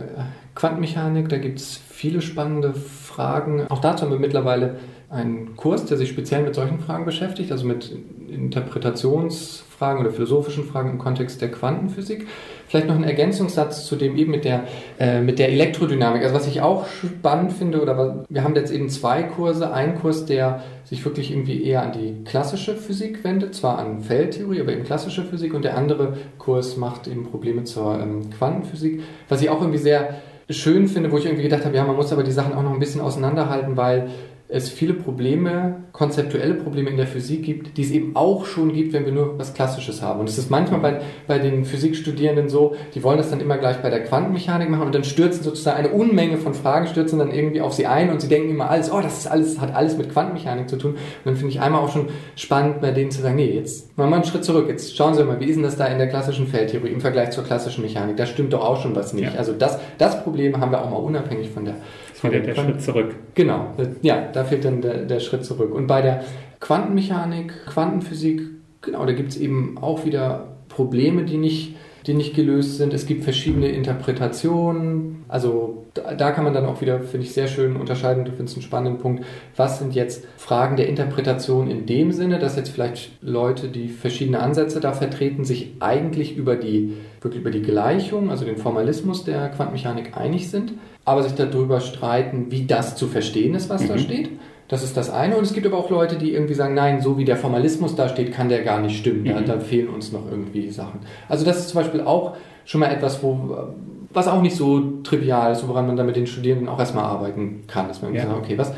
[0.54, 3.66] Quantenmechanik, da gibt es viele spannende Fragen.
[3.70, 4.76] Auch dazu haben wir mittlerweile
[5.10, 7.92] einen Kurs, der sich speziell mit solchen Fragen beschäftigt, also mit
[8.28, 12.28] Interpretationsfragen oder philosophischen Fragen im Kontext der Quantenphysik.
[12.68, 14.66] Vielleicht noch ein Ergänzungssatz zu dem eben mit der,
[15.00, 16.22] äh, mit der Elektrodynamik.
[16.22, 19.74] Also was ich auch spannend finde, oder was, wir haben jetzt eben zwei Kurse.
[19.74, 24.62] Ein Kurs, der sich wirklich irgendwie eher an die klassische Physik wendet, zwar an Feldtheorie,
[24.62, 25.56] aber eben klassische Physik.
[25.56, 29.02] Und der andere Kurs macht eben Probleme zur ähm, Quantenphysik.
[29.28, 32.12] Was ich auch irgendwie sehr schön finde, wo ich irgendwie gedacht habe, ja, man muss
[32.12, 34.10] aber die Sachen auch noch ein bisschen auseinanderhalten, weil
[34.52, 38.94] es viele Probleme, konzeptuelle Probleme in der Physik gibt, die es eben auch schon gibt,
[38.94, 40.20] wenn wir nur was Klassisches haben.
[40.20, 43.78] Und es ist manchmal bei, bei den Physikstudierenden so, die wollen das dann immer gleich
[43.84, 47.62] bei der Quantenmechanik machen und dann stürzen sozusagen eine Unmenge von Fragen, stürzen dann irgendwie
[47.62, 50.12] auf sie ein und sie denken immer alles, oh, das ist alles, hat alles mit
[50.12, 50.94] Quantenmechanik zu tun.
[50.94, 54.10] Und dann finde ich einmal auch schon spannend, bei denen zu sagen, nee, jetzt machen
[54.10, 54.66] wir einen Schritt zurück.
[54.68, 57.30] Jetzt schauen Sie mal, wie ist denn das da in der klassischen Feldtheorie im Vergleich
[57.30, 58.18] zur klassischen Mechanik?
[58.18, 59.32] Da stimmt doch auch schon was nicht.
[59.32, 59.38] Ja.
[59.38, 61.76] Also das, das Problem haben wir auch mal unabhängig von der
[62.20, 63.16] von der, der Schritt zurück.
[63.34, 65.74] Genau, ja, da fehlt dann der, der Schritt zurück.
[65.74, 66.24] Und bei der
[66.60, 68.42] Quantenmechanik, Quantenphysik,
[68.82, 71.76] genau, da gibt es eben auch wieder Probleme, die nicht,
[72.08, 72.94] die nicht gelöst sind.
[72.94, 75.19] Es gibt verschiedene Interpretationen.
[75.30, 78.26] Also da, kann man dann auch wieder, finde ich, sehr schön unterscheiden.
[78.26, 79.24] Du findest einen spannenden Punkt.
[79.56, 84.40] Was sind jetzt Fragen der Interpretation in dem Sinne, dass jetzt vielleicht Leute, die verschiedene
[84.40, 89.50] Ansätze da vertreten, sich eigentlich über die, wirklich über die Gleichung, also den Formalismus der
[89.50, 90.74] Quantenmechanik einig sind,
[91.06, 93.88] aber sich darüber streiten, wie das zu verstehen ist, was mhm.
[93.88, 94.30] da steht.
[94.68, 95.36] Das ist das eine.
[95.36, 98.10] Und es gibt aber auch Leute, die irgendwie sagen, nein, so wie der Formalismus da
[98.10, 99.24] steht, kann der gar nicht stimmen.
[99.24, 99.28] Mhm.
[99.28, 101.02] Da, da, fehlen uns noch irgendwie Sachen.
[101.28, 103.74] Also das ist zum Beispiel auch schon mal etwas, wo,
[104.12, 107.64] was auch nicht so trivial ist, woran man dann mit den Studierenden auch erstmal arbeiten
[107.68, 107.88] kann.
[107.88, 108.24] Dass man ja.
[108.24, 108.74] sagt, okay, was,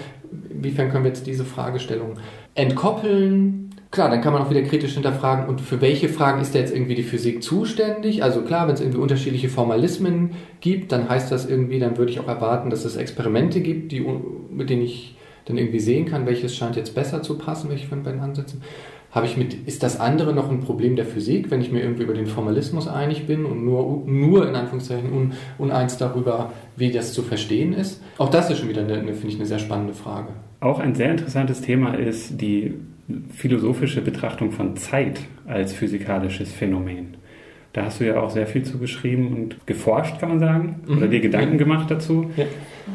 [0.50, 2.16] inwiefern können wir jetzt diese Fragestellung
[2.56, 3.70] entkoppeln?
[3.92, 6.74] Klar, dann kann man auch wieder kritisch hinterfragen, und für welche Fragen ist da jetzt
[6.74, 8.24] irgendwie die Physik zuständig?
[8.24, 12.22] Also klar, wenn es irgendwie unterschiedliche Formalismen gibt, dann heißt das irgendwie, dann würde ich
[12.22, 14.00] auch erwarten, dass es Experimente gibt, die,
[14.50, 18.04] mit denen ich dann irgendwie sehen kann, welches scheint jetzt besser zu passen, welche von
[18.04, 18.62] beiden Ansätzen.
[19.12, 22.04] Habe ich mit, ist das andere noch ein Problem der Physik, wenn ich mir irgendwie
[22.04, 27.12] über den Formalismus einig bin und nur, nur in Anführungszeichen un, uneins darüber, wie das
[27.12, 28.02] zu verstehen ist?
[28.18, 30.30] Auch das ist schon wieder, eine, finde ich, eine sehr spannende Frage.
[30.62, 32.76] Auch ein sehr interessantes Thema ist die
[33.34, 37.18] philosophische Betrachtung von Zeit als physikalisches Phänomen.
[37.74, 40.98] Da hast du ja auch sehr viel zu geschrieben und geforscht, kann man sagen, mhm.
[40.98, 42.46] oder dir Gedanken gemacht dazu, ja.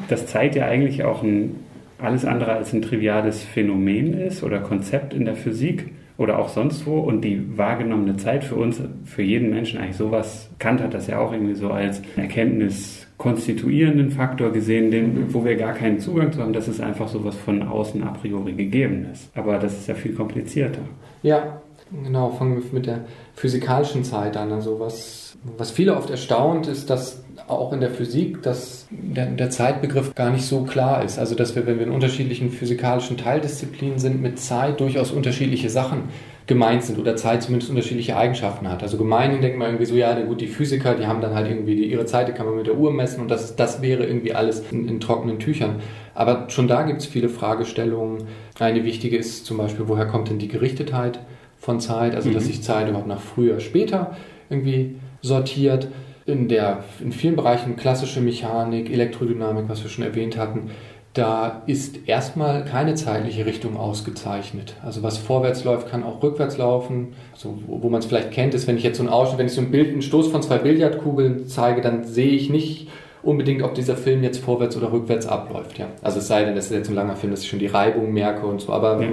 [0.09, 1.57] dass Zeit ja eigentlich auch ein
[1.99, 6.87] alles andere als ein triviales Phänomen ist oder Konzept in der Physik oder auch sonst
[6.87, 11.07] wo und die wahrgenommene Zeit für uns, für jeden Menschen eigentlich sowas, Kant hat das
[11.07, 16.33] ja auch irgendwie so als Erkenntnis konstituierenden Faktor gesehen, den, wo wir gar keinen Zugang
[16.33, 19.31] zu haben, dass es einfach sowas von außen a priori gegeben ist.
[19.37, 20.83] Aber das ist ja viel komplizierter.
[21.23, 21.61] Ja,
[21.91, 24.53] genau, fangen wir mit der physikalischen Zeit an.
[24.53, 29.51] Also was, was viele oft erstaunt ist, dass auch in der Physik, dass der, der,
[29.51, 31.19] Zeitbegriff gar nicht so klar ist.
[31.19, 36.05] Also dass wir, wenn wir in unterschiedlichen physikalischen Teildisziplinen sind, mit Zeit durchaus unterschiedliche Sachen
[36.47, 38.83] gemeint sind oder Zeit zumindest unterschiedliche Eigenschaften hat.
[38.83, 41.75] Also gemeinhin denkt man irgendwie so, ja, gut, die Physiker, die haben dann halt irgendwie
[41.75, 44.33] die, ihre Zeit, die kann man mit der Uhr messen und das, das wäre irgendwie
[44.33, 45.81] alles in, in trockenen Tüchern.
[46.15, 48.29] Aber schon da gibt es viele Fragestellungen.
[48.59, 51.19] Eine wichtige ist zum Beispiel, woher kommt denn die Gerichtetheit
[51.59, 52.15] von Zeit?
[52.15, 52.35] Also, mhm.
[52.35, 54.17] dass sich Zeit überhaupt nach früher, später
[54.49, 55.89] irgendwie sortiert
[56.27, 60.71] in, der, in vielen Bereichen klassische Mechanik, Elektrodynamik, was wir schon erwähnt hatten,
[61.15, 64.75] da ist erstmal keine zeitliche Richtung ausgezeichnet.
[64.85, 67.15] Also was vorwärts läuft, kann auch rückwärts laufen.
[67.33, 69.47] Also wo, wo man es vielleicht kennt, ist, wenn ich jetzt so einen Ausschnitt, wenn
[69.47, 72.89] ich so ein Bild, einen Stoß von zwei Billardkugeln zeige, dann sehe ich nicht
[73.27, 75.79] unbedingt, ob dieser Film jetzt vorwärts oder rückwärts abläuft.
[75.79, 75.89] Ja.
[76.03, 78.13] Also es sei denn, das ist jetzt ein langer Film, dass ich schon die Reibung
[78.13, 78.73] merke und so.
[78.73, 79.09] Aber ja.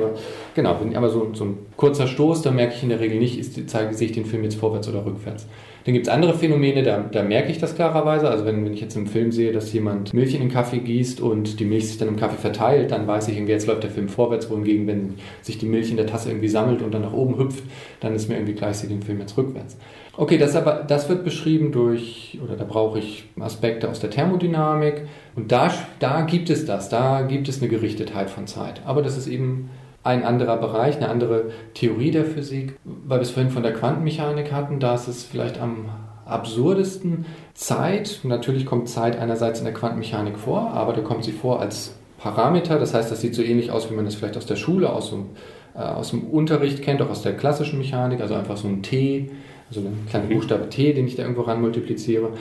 [0.56, 3.70] genau, aber so, so ein kurzer Stoß, da merke ich in der Regel nicht, ist,
[3.70, 5.48] zeige, sehe ich den Film jetzt vorwärts oder rückwärts.
[5.86, 8.30] Dann gibt es andere Phänomene, da, da, merke ich das klarerweise.
[8.30, 11.20] Also wenn, wenn ich jetzt im Film sehe, dass jemand Milch in den Kaffee gießt
[11.20, 13.92] und die Milch sich dann im Kaffee verteilt, dann weiß ich irgendwie, jetzt läuft der
[13.92, 17.14] Film vorwärts, wohingegen, wenn sich die Milch in der Tasse irgendwie sammelt und dann nach
[17.14, 17.64] oben hüpft,
[18.00, 19.78] dann ist mir irgendwie gleich, den Film jetzt rückwärts.
[20.16, 25.08] Okay, das, aber, das wird beschrieben durch, oder da brauche ich Aspekte aus der Thermodynamik
[25.36, 28.82] und da, da gibt es das, da gibt es eine Gerichtetheit von Zeit.
[28.86, 29.72] Aber das ist eben
[30.04, 34.52] ein anderer Bereich, eine andere Theorie der Physik, weil wir es vorhin von der Quantenmechanik
[34.52, 35.86] hatten, da ist es vielleicht am
[36.26, 38.20] absurdesten Zeit.
[38.24, 42.78] Natürlich kommt Zeit einerseits in der Quantenmechanik vor, aber da kommt sie vor als Parameter.
[42.80, 45.10] Das heißt, das sieht so ähnlich aus, wie man das vielleicht aus der Schule, aus
[45.10, 45.32] dem,
[45.76, 49.32] äh, aus dem Unterricht kennt, auch aus der klassischen Mechanik, also einfach so ein T,
[49.78, 52.32] also ein kleiner Buchstabe T, den ich da irgendwo ran multipliziere.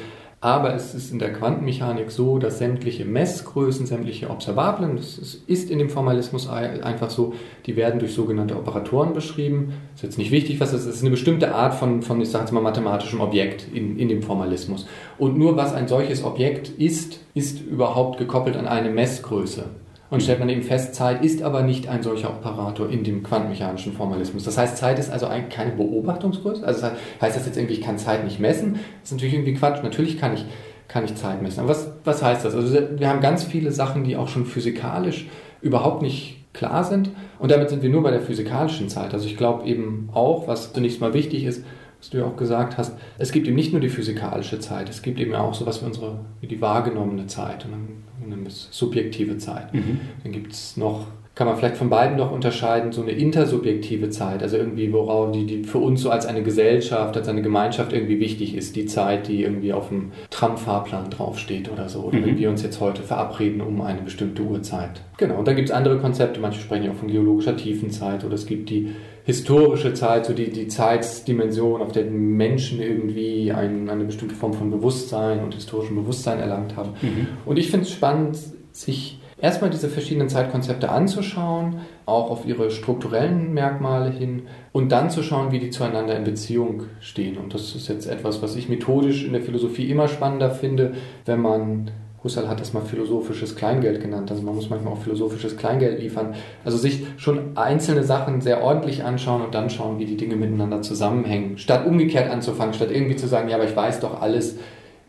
[0.43, 5.17] Aber es ist in der Quantenmechanik so, dass sämtliche Messgrößen, sämtliche Observablen, das
[5.47, 9.73] ist in dem Formalismus einfach so, die werden durch sogenannte Operatoren beschrieben.
[9.93, 10.87] Das ist jetzt nicht wichtig, was das ist.
[10.89, 14.09] Es ist eine bestimmte Art von, von ich sage jetzt mal, mathematischem Objekt in, in
[14.09, 14.89] dem Formalismus.
[15.17, 19.67] Und nur was ein solches Objekt ist, ist überhaupt gekoppelt an eine Messgröße.
[20.13, 23.95] Und stellt man eben fest, Zeit ist aber nicht ein solcher Operator in dem quantenmechanischen
[23.95, 24.45] Formalismus.
[24.45, 26.67] Das heißt, Zeit ist also eigentlich keine Beobachtungsgröße.
[26.67, 26.89] Also
[27.23, 28.75] heißt das jetzt irgendwie, ich kann Zeit nicht messen?
[28.75, 29.83] Das ist natürlich irgendwie Quatsch.
[29.83, 30.45] Natürlich kann ich,
[30.87, 31.61] kann ich Zeit messen.
[31.61, 32.55] Aber was, was heißt das?
[32.55, 35.29] Also wir haben ganz viele Sachen, die auch schon physikalisch
[35.63, 37.09] überhaupt nicht klar sind.
[37.39, 39.15] Und damit sind wir nur bei der physikalischen Zeit.
[39.15, 41.65] Also ich glaube eben auch, was zunächst mal wichtig ist,
[42.03, 45.03] was du ja auch gesagt hast, es gibt eben nicht nur die physikalische Zeit, es
[45.03, 47.89] gibt eben auch sowas wie unsere, wie die wahrgenommene Zeit und dann,
[48.31, 49.73] dann subjektive Zeit.
[49.75, 50.01] Mhm.
[50.23, 54.43] Dann gibt es noch kann man vielleicht von beiden noch unterscheiden, so eine intersubjektive Zeit,
[54.43, 58.21] also irgendwie, worauf die, die für uns so als eine Gesellschaft, als eine Gemeinschaft irgendwie
[58.21, 62.27] wichtig ist, die Zeit, die irgendwie auf dem Tramfahrplan draufsteht oder so, oder mhm.
[62.27, 65.01] wenn wir uns jetzt heute verabreden um eine bestimmte Uhrzeit.
[65.17, 68.35] Genau, und dann gibt es andere Konzepte, manche sprechen ja auch von geologischer Tiefenzeit oder
[68.35, 68.91] es gibt die
[69.25, 74.71] historische Zeit, so die, die Zeitsdimension, auf der Menschen irgendwie ein, eine bestimmte Form von
[74.71, 76.95] Bewusstsein und historischem Bewusstsein erlangt haben.
[77.01, 77.29] Mhm.
[77.45, 78.39] Und ich finde es spannend,
[78.73, 84.43] sich erstmal diese verschiedenen Zeitkonzepte anzuschauen, auch auf ihre strukturellen Merkmale hin
[84.73, 87.37] und dann zu schauen, wie die zueinander in Beziehung stehen.
[87.37, 90.95] Und das ist jetzt etwas, was ich methodisch in der Philosophie immer spannender finde,
[91.27, 91.91] wenn man
[92.25, 94.31] Husserl hat das mal philosophisches Kleingeld genannt.
[94.31, 96.35] Also man muss manchmal auch philosophisches Kleingeld liefern.
[96.65, 100.83] Also sich schon einzelne Sachen sehr ordentlich anschauen und dann schauen, wie die Dinge miteinander
[100.83, 101.59] zusammenhängen.
[101.59, 104.59] Statt umgekehrt anzufangen, statt irgendwie zu sagen, ja, aber ich weiß doch alles,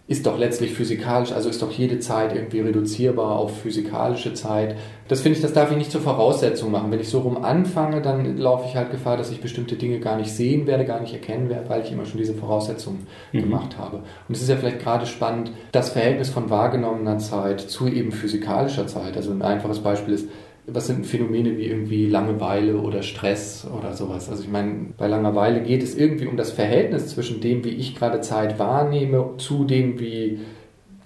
[0.05, 4.75] ist doch letztlich physikalisch, also ist doch jede Zeit irgendwie reduzierbar auf physikalische Zeit.
[5.07, 6.91] Das finde ich, das darf ich nicht zur Voraussetzung machen.
[6.91, 10.17] Wenn ich so rum anfange, dann laufe ich halt Gefahr, dass ich bestimmte Dinge gar
[10.17, 13.41] nicht sehen werde, gar nicht erkennen werde, weil ich immer schon diese Voraussetzungen mhm.
[13.41, 14.03] gemacht habe.
[14.27, 18.87] Und es ist ja vielleicht gerade spannend, das Verhältnis von wahrgenommener Zeit zu eben physikalischer
[18.87, 19.15] Zeit.
[19.15, 20.27] Also ein einfaches Beispiel ist,
[20.65, 24.29] was sind Phänomene wie irgendwie Langeweile oder Stress oder sowas?
[24.29, 27.95] Also ich meine, bei Langeweile geht es irgendwie um das Verhältnis zwischen dem, wie ich
[27.95, 30.39] gerade Zeit wahrnehme, zu dem, wie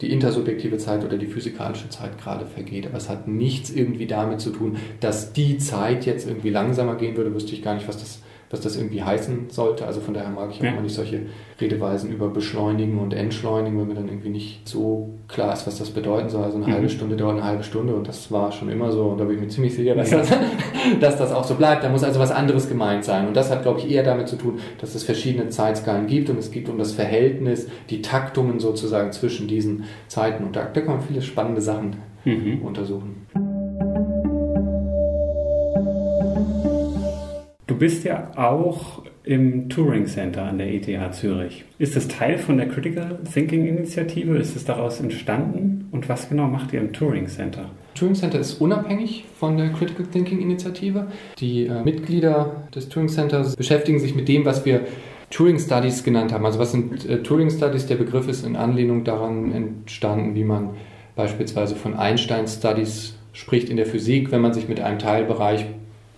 [0.02, 2.86] die intersubjektive Zeit oder die physikalische Zeit gerade vergeht.
[2.86, 7.18] Aber es hat nichts irgendwie damit zu tun, dass die Zeit jetzt irgendwie langsamer gehen
[7.18, 9.86] würde, wüsste ich gar nicht, was das was das irgendwie heißen sollte.
[9.86, 10.70] Also von daher mag ich ja.
[10.70, 11.22] auch immer nicht solche
[11.60, 15.90] Redeweisen über Beschleunigen und Entschleunigen, wenn mir dann irgendwie nicht so klar ist, was das
[15.90, 16.44] bedeuten soll.
[16.44, 16.72] Also eine mhm.
[16.72, 19.36] halbe Stunde dauert eine halbe Stunde und das war schon immer so und da bin
[19.36, 20.20] ich mir ziemlich sicher, dass, ja.
[20.20, 20.30] das,
[21.02, 21.84] dass das auch so bleibt.
[21.84, 23.28] Da muss also was anderes gemeint sein.
[23.28, 26.38] Und das hat, glaube ich, eher damit zu tun, dass es verschiedene Zeitskalen gibt und
[26.38, 30.46] es geht um das Verhältnis, die Taktungen sozusagen zwischen diesen Zeiten.
[30.46, 32.62] Und da, da kann man viele spannende Sachen mhm.
[32.64, 33.28] untersuchen.
[37.68, 41.66] Du bist ja auch im Turing Center an der ETH Zürich.
[41.80, 44.38] Ist das Teil von der Critical Thinking Initiative?
[44.38, 45.90] Ist es daraus entstanden?
[45.92, 47.70] Und was genau macht ihr im Turing Center?
[47.94, 51.08] Turing Center ist unabhängig von der Critical Thinking Initiative.
[51.40, 54.82] Die äh, Mitglieder des Turing Centers beschäftigen sich mit dem, was wir
[55.30, 56.46] Turing Studies genannt haben.
[56.46, 57.86] Also was sind äh, Turing Studies?
[57.88, 60.70] Der Begriff ist in Anlehnung daran entstanden, wie man
[61.18, 65.66] beispielsweise von Einstein Studies spricht in der Physik, wenn man sich mit einem Teilbereich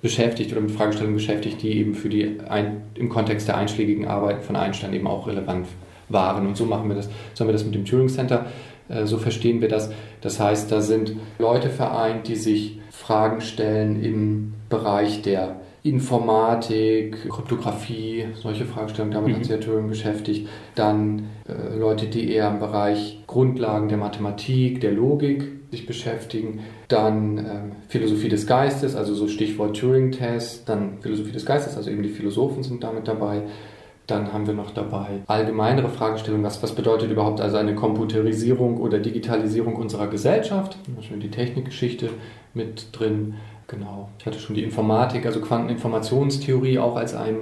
[0.02, 4.42] beschäftigt oder mit Fragestellungen beschäftigt, die eben für die ein, im Kontext der einschlägigen Arbeiten
[4.42, 5.68] von Einstein eben auch relevant
[6.08, 6.48] waren.
[6.48, 8.46] Und so machen wir das, so haben wir das mit dem Turing Center,
[8.88, 9.92] äh, so verstehen wir das.
[10.22, 18.26] Das heißt, da sind Leute vereint, die sich Fragen stellen im Bereich der Informatik, Kryptographie,
[18.36, 19.36] solche Fragestellungen, damit mhm.
[19.36, 20.50] hat sich ja Turing beschäftigt.
[20.76, 26.62] Dann äh, Leute, die eher im Bereich Grundlagen der Mathematik, der Logik sich beschäftigen.
[26.88, 30.68] Dann ähm, Philosophie des Geistes, also so Stichwort Turing-Test.
[30.68, 33.44] Dann Philosophie des Geistes, also eben die Philosophen sind damit dabei.
[34.08, 38.98] Dann haben wir noch dabei allgemeinere Fragestellungen, was, was bedeutet überhaupt also eine Computerisierung oder
[38.98, 40.78] Digitalisierung unserer Gesellschaft.
[41.08, 42.10] Schon die Technikgeschichte
[42.56, 43.36] mit drin.
[43.68, 44.10] Genau.
[44.18, 47.36] Ich hatte schon die Informatik, also Quanteninformationstheorie auch als ein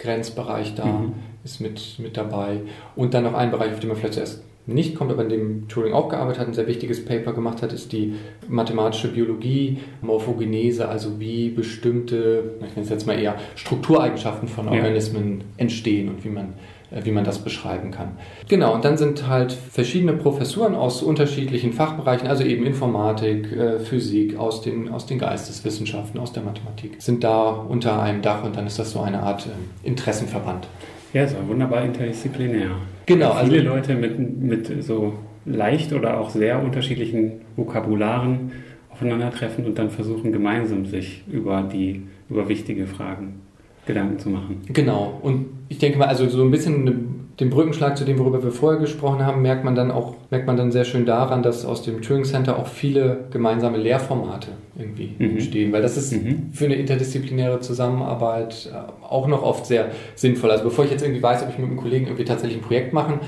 [0.00, 1.12] Grenzbereich da mhm.
[1.44, 2.62] ist mit, mit dabei.
[2.96, 5.68] Und dann noch ein Bereich, auf den man vielleicht zuerst nicht kommt, aber in dem
[5.68, 8.14] Turing auch gearbeitet hat, ein sehr wichtiges Paper gemacht hat, ist die
[8.48, 15.40] mathematische Biologie, Morphogenese, also wie bestimmte, ich nenne es jetzt mal eher Struktureigenschaften von Organismen
[15.40, 15.44] ja.
[15.56, 16.54] entstehen und wie man,
[16.92, 18.12] äh, wie man das beschreiben kann.
[18.48, 24.38] Genau, und dann sind halt verschiedene Professuren aus unterschiedlichen Fachbereichen, also eben Informatik, äh, Physik,
[24.38, 28.68] aus den, aus den Geisteswissenschaften, aus der Mathematik, sind da unter einem Dach und dann
[28.68, 30.68] ist das so eine Art äh, Interessenverband.
[31.12, 32.70] Ja, so wunderbar interdisziplinär.
[33.06, 33.34] Genau.
[33.44, 38.52] Viele also, Leute mit, mit so leicht oder auch sehr unterschiedlichen Vokabularen
[38.90, 43.40] aufeinandertreffen und dann versuchen gemeinsam sich über die über wichtige Fragen
[43.86, 44.60] Gedanken zu machen.
[44.72, 45.18] Genau.
[45.22, 48.80] Und ich denke mal, also so ein bisschen den Brückenschlag zu dem, worüber wir vorher
[48.80, 52.02] gesprochen haben, merkt man dann auch, merkt man dann sehr schön daran, dass aus dem
[52.02, 55.30] Turing Center auch viele gemeinsame Lehrformate irgendwie mhm.
[55.30, 56.50] entstehen, weil das ist mhm.
[56.52, 60.50] für eine interdisziplinäre Zusammenarbeit äh, auch noch oft sehr sinnvoll.
[60.50, 62.92] Also bevor ich jetzt irgendwie weiß, ob ich mit einem Kollegen irgendwie tatsächlich ein Projekt
[62.92, 63.20] machen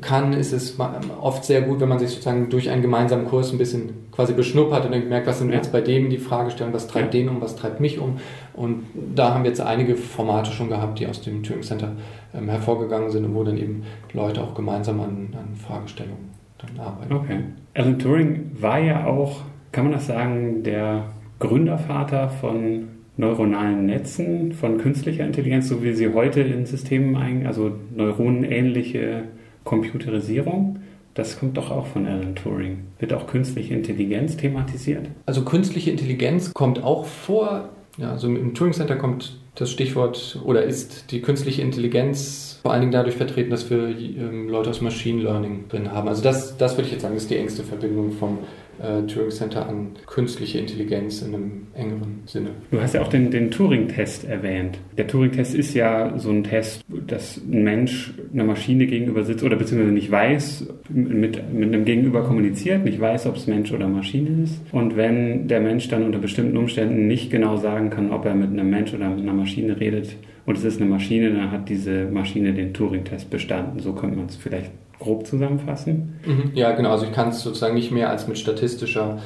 [0.00, 0.78] kann, ist es
[1.20, 4.84] oft sehr gut, wenn man sich sozusagen durch einen gemeinsamen Kurs ein bisschen quasi beschnuppert
[4.84, 5.56] und dann merkt, was sind ja.
[5.56, 7.20] jetzt bei dem die Fragestellungen, was treibt ja.
[7.20, 8.18] den um, was treibt mich um.
[8.52, 8.84] Und
[9.14, 11.92] da haben wir jetzt einige Formate schon gehabt, die aus dem Turing Center
[12.34, 13.82] ähm, hervorgegangen sind und wo dann eben
[14.12, 17.12] Leute auch gemeinsam an, an Fragestellungen dann arbeiten.
[17.12, 17.38] Okay.
[17.74, 19.42] Alan Turing war ja auch,
[19.72, 21.04] kann man das sagen, der
[21.40, 27.72] Gründervater von neuronalen Netzen von künstlicher Intelligenz, so wie sie heute in Systemen ein, also
[27.94, 29.24] neuronenähnliche
[29.64, 30.80] Computerisierung.
[31.14, 32.84] Das kommt doch auch von Alan Turing.
[32.98, 35.06] Wird auch künstliche Intelligenz thematisiert?
[35.26, 37.68] Also künstliche Intelligenz kommt auch vor.
[37.98, 42.80] Ja, also im Turing Center kommt das Stichwort oder ist die künstliche Intelligenz vor allen
[42.80, 46.08] Dingen dadurch vertreten, dass wir ähm, Leute aus Machine Learning drin haben.
[46.08, 48.38] Also das, das würde ich jetzt sagen, ist die engste Verbindung vom
[48.82, 52.50] äh, Turing Center an künstliche Intelligenz in einem engeren Sinne.
[52.70, 54.78] Du hast ja auch den, den Turing-Test erwähnt.
[54.96, 59.56] Der Turing-Test ist ja so ein Test, dass ein Mensch einer Maschine gegenüber sitzt oder
[59.56, 64.44] beziehungsweise nicht weiß, mit, mit einem Gegenüber kommuniziert, nicht weiß, ob es Mensch oder Maschine
[64.44, 64.60] ist.
[64.72, 68.50] Und wenn der Mensch dann unter bestimmten Umständen nicht genau sagen kann, ob er mit
[68.50, 70.16] einem Mensch oder mit einer Maschine redet,
[70.46, 73.80] und es ist eine Maschine, dann hat diese Maschine den Turing-Test bestanden.
[73.80, 74.70] So könnte man es vielleicht
[75.04, 76.18] grob zusammenfassen?
[76.26, 76.50] Mhm.
[76.54, 76.90] Ja, genau.
[76.90, 79.18] Also ich kann es sozusagen nicht mehr als mit statistischer,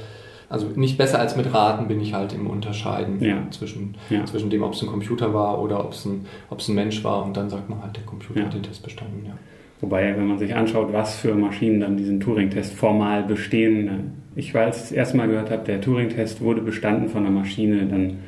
[0.48, 3.42] also nicht besser als mit Raten bin ich halt im Unterscheiden ja.
[3.50, 4.24] Zwischen, ja.
[4.24, 7.36] zwischen dem, ob es ein Computer war oder ob es ein, ein Mensch war und
[7.36, 8.46] dann sagt man halt, der Computer ja.
[8.46, 9.24] hat den Test bestanden.
[9.26, 9.32] Ja.
[9.80, 14.76] Wobei, wenn man sich anschaut, was für Maschinen dann diesen Turing-Test formal bestehen, ich weiß,
[14.76, 18.18] das erste Mal gehört habe, der Turing-Test wurde bestanden von einer Maschine, dann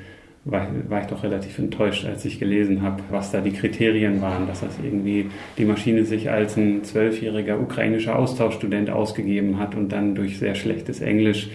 [0.45, 4.47] war, war ich doch relativ enttäuscht, als ich gelesen habe, was da die Kriterien waren,
[4.47, 5.27] dass das irgendwie
[5.59, 11.01] die Maschine sich als ein zwölfjähriger ukrainischer Austauschstudent ausgegeben hat und dann durch sehr schlechtes
[11.01, 11.51] Englisch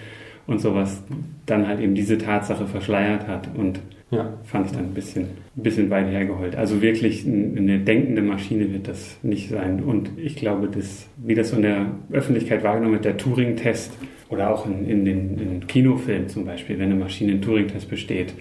[0.45, 1.01] und sowas
[1.45, 3.79] dann halt eben diese Tatsache verschleiert hat und
[4.11, 4.37] ja.
[4.43, 5.23] fand ich dann ein bisschen,
[5.57, 6.55] ein bisschen weit hergeholt.
[6.55, 9.81] Also wirklich eine denkende Maschine wird das nicht sein.
[9.81, 13.93] Und ich glaube, dass, wie das so in der Öffentlichkeit wahrgenommen wird, der Turing-Test
[14.29, 18.35] oder auch in, in den in Kinofilmen zum Beispiel, wenn eine Maschine einen Turing-Test besteht,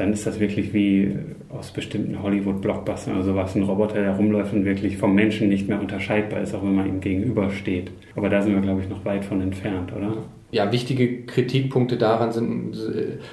[0.00, 1.14] dann ist das wirklich wie
[1.50, 5.78] aus bestimmten Hollywood-Blockbustern oder sowas, ein Roboter, der rumläuft und wirklich vom Menschen nicht mehr
[5.78, 7.90] unterscheidbar ist, auch wenn man ihm gegenübersteht.
[8.16, 10.16] Aber da sind wir, glaube ich, noch weit von entfernt, oder?
[10.52, 12.72] Ja, wichtige Kritikpunkte daran sind,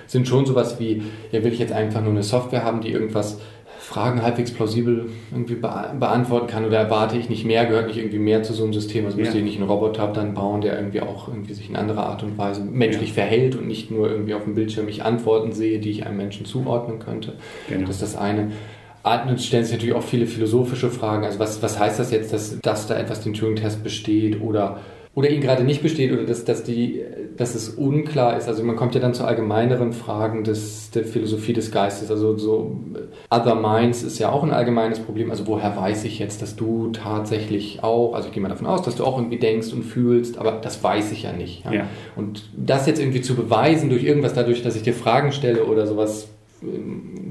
[0.08, 1.02] sind schon sowas wie,
[1.32, 3.40] ja, will ich jetzt einfach nur eine Software haben, die irgendwas
[3.88, 8.44] Fragen halbwegs plausibel irgendwie beantworten kann oder erwarte ich nicht mehr, gehört nicht irgendwie mehr
[8.44, 9.40] zu so einem System, also müsste ja.
[9.40, 12.38] ich nicht einen Roboter dann bauen, der irgendwie auch irgendwie sich in anderer Art und
[12.38, 13.16] Weise menschlich ja.
[13.16, 16.46] verhält und nicht nur irgendwie auf dem Bildschirm ich Antworten sehe, die ich einem Menschen
[16.46, 17.36] zuordnen könnte.
[17.70, 17.88] Genau.
[17.88, 18.52] Das ist das eine.
[19.04, 21.24] Atmen stellen sich natürlich auch viele philosophische Fragen.
[21.24, 24.82] Also was, was heißt das jetzt, dass, dass da etwas den Turing-Test besteht oder
[25.18, 27.02] oder ihn gerade nicht besteht oder dass, dass, die,
[27.38, 28.48] dass es unklar ist.
[28.48, 32.10] Also man kommt ja dann zu allgemeineren Fragen des, der Philosophie des Geistes.
[32.10, 32.76] Also so
[33.30, 35.30] Other Minds ist ja auch ein allgemeines Problem.
[35.30, 38.82] Also woher weiß ich jetzt, dass du tatsächlich auch, also ich gehe mal davon aus,
[38.82, 41.64] dass du auch irgendwie denkst und fühlst, aber das weiß ich ja nicht.
[41.66, 41.74] Ja?
[41.74, 41.88] Ja.
[42.16, 45.86] Und das jetzt irgendwie zu beweisen durch irgendwas, dadurch, dass ich dir Fragen stelle oder
[45.86, 46.30] sowas,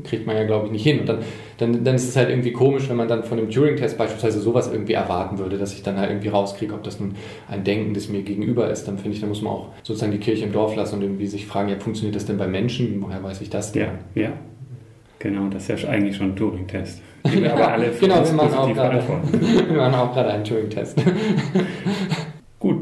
[0.05, 1.01] kriegt man ja, glaube ich, nicht hin.
[1.01, 1.18] Und dann,
[1.59, 4.70] dann, dann ist es halt irgendwie komisch, wenn man dann von dem Turing-Test beispielsweise sowas
[4.70, 7.14] irgendwie erwarten würde, dass ich dann halt irgendwie rauskriege, ob das nun
[7.49, 8.87] ein Denken, das mir gegenüber ist.
[8.87, 11.27] Dann finde ich, da muss man auch sozusagen die Kirche im Dorf lassen und irgendwie
[11.27, 13.03] sich fragen, ja, funktioniert das denn bei Menschen?
[13.03, 13.89] Woher weiß ich das denn?
[14.14, 14.33] Ja, ja.
[15.18, 17.03] Genau, das ist ja eigentlich schon ein Turing-Test.
[17.24, 21.01] aber alle genau, wir machen auch gerade einen Turing-Test.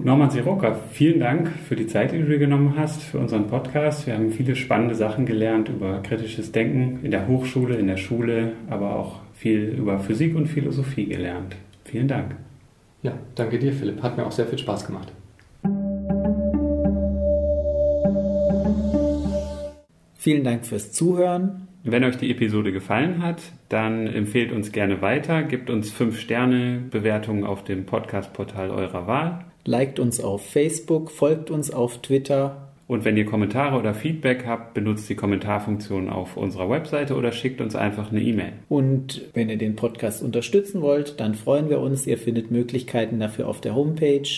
[0.04, 3.46] Gut, Norman Siroka, vielen Dank für die Zeit, die du dir genommen hast für unseren
[3.46, 4.06] Podcast.
[4.06, 8.52] Wir haben viele spannende Sachen gelernt über kritisches Denken in der Hochschule, in der Schule,
[8.68, 11.56] aber auch viel über Physik und Philosophie gelernt.
[11.86, 12.36] Vielen Dank.
[13.02, 14.02] Ja, danke dir, Philipp.
[14.02, 15.10] Hat mir auch sehr viel Spaß gemacht.
[20.18, 21.68] Vielen Dank fürs Zuhören.
[21.82, 23.40] Wenn euch die Episode gefallen hat,
[23.70, 29.46] dann empfehlt uns gerne weiter, gebt uns 5 Sterne Bewertungen auf dem Podcast-Portal eurer Wahl
[29.64, 32.68] liked uns auf Facebook, folgt uns auf Twitter.
[32.86, 37.60] Und wenn ihr Kommentare oder Feedback habt, benutzt die Kommentarfunktion auf unserer Webseite oder schickt
[37.60, 38.52] uns einfach eine E-Mail.
[38.68, 42.06] Und wenn ihr den Podcast unterstützen wollt, dann freuen wir uns.
[42.06, 44.28] Ihr findet Möglichkeiten dafür auf der Homepage.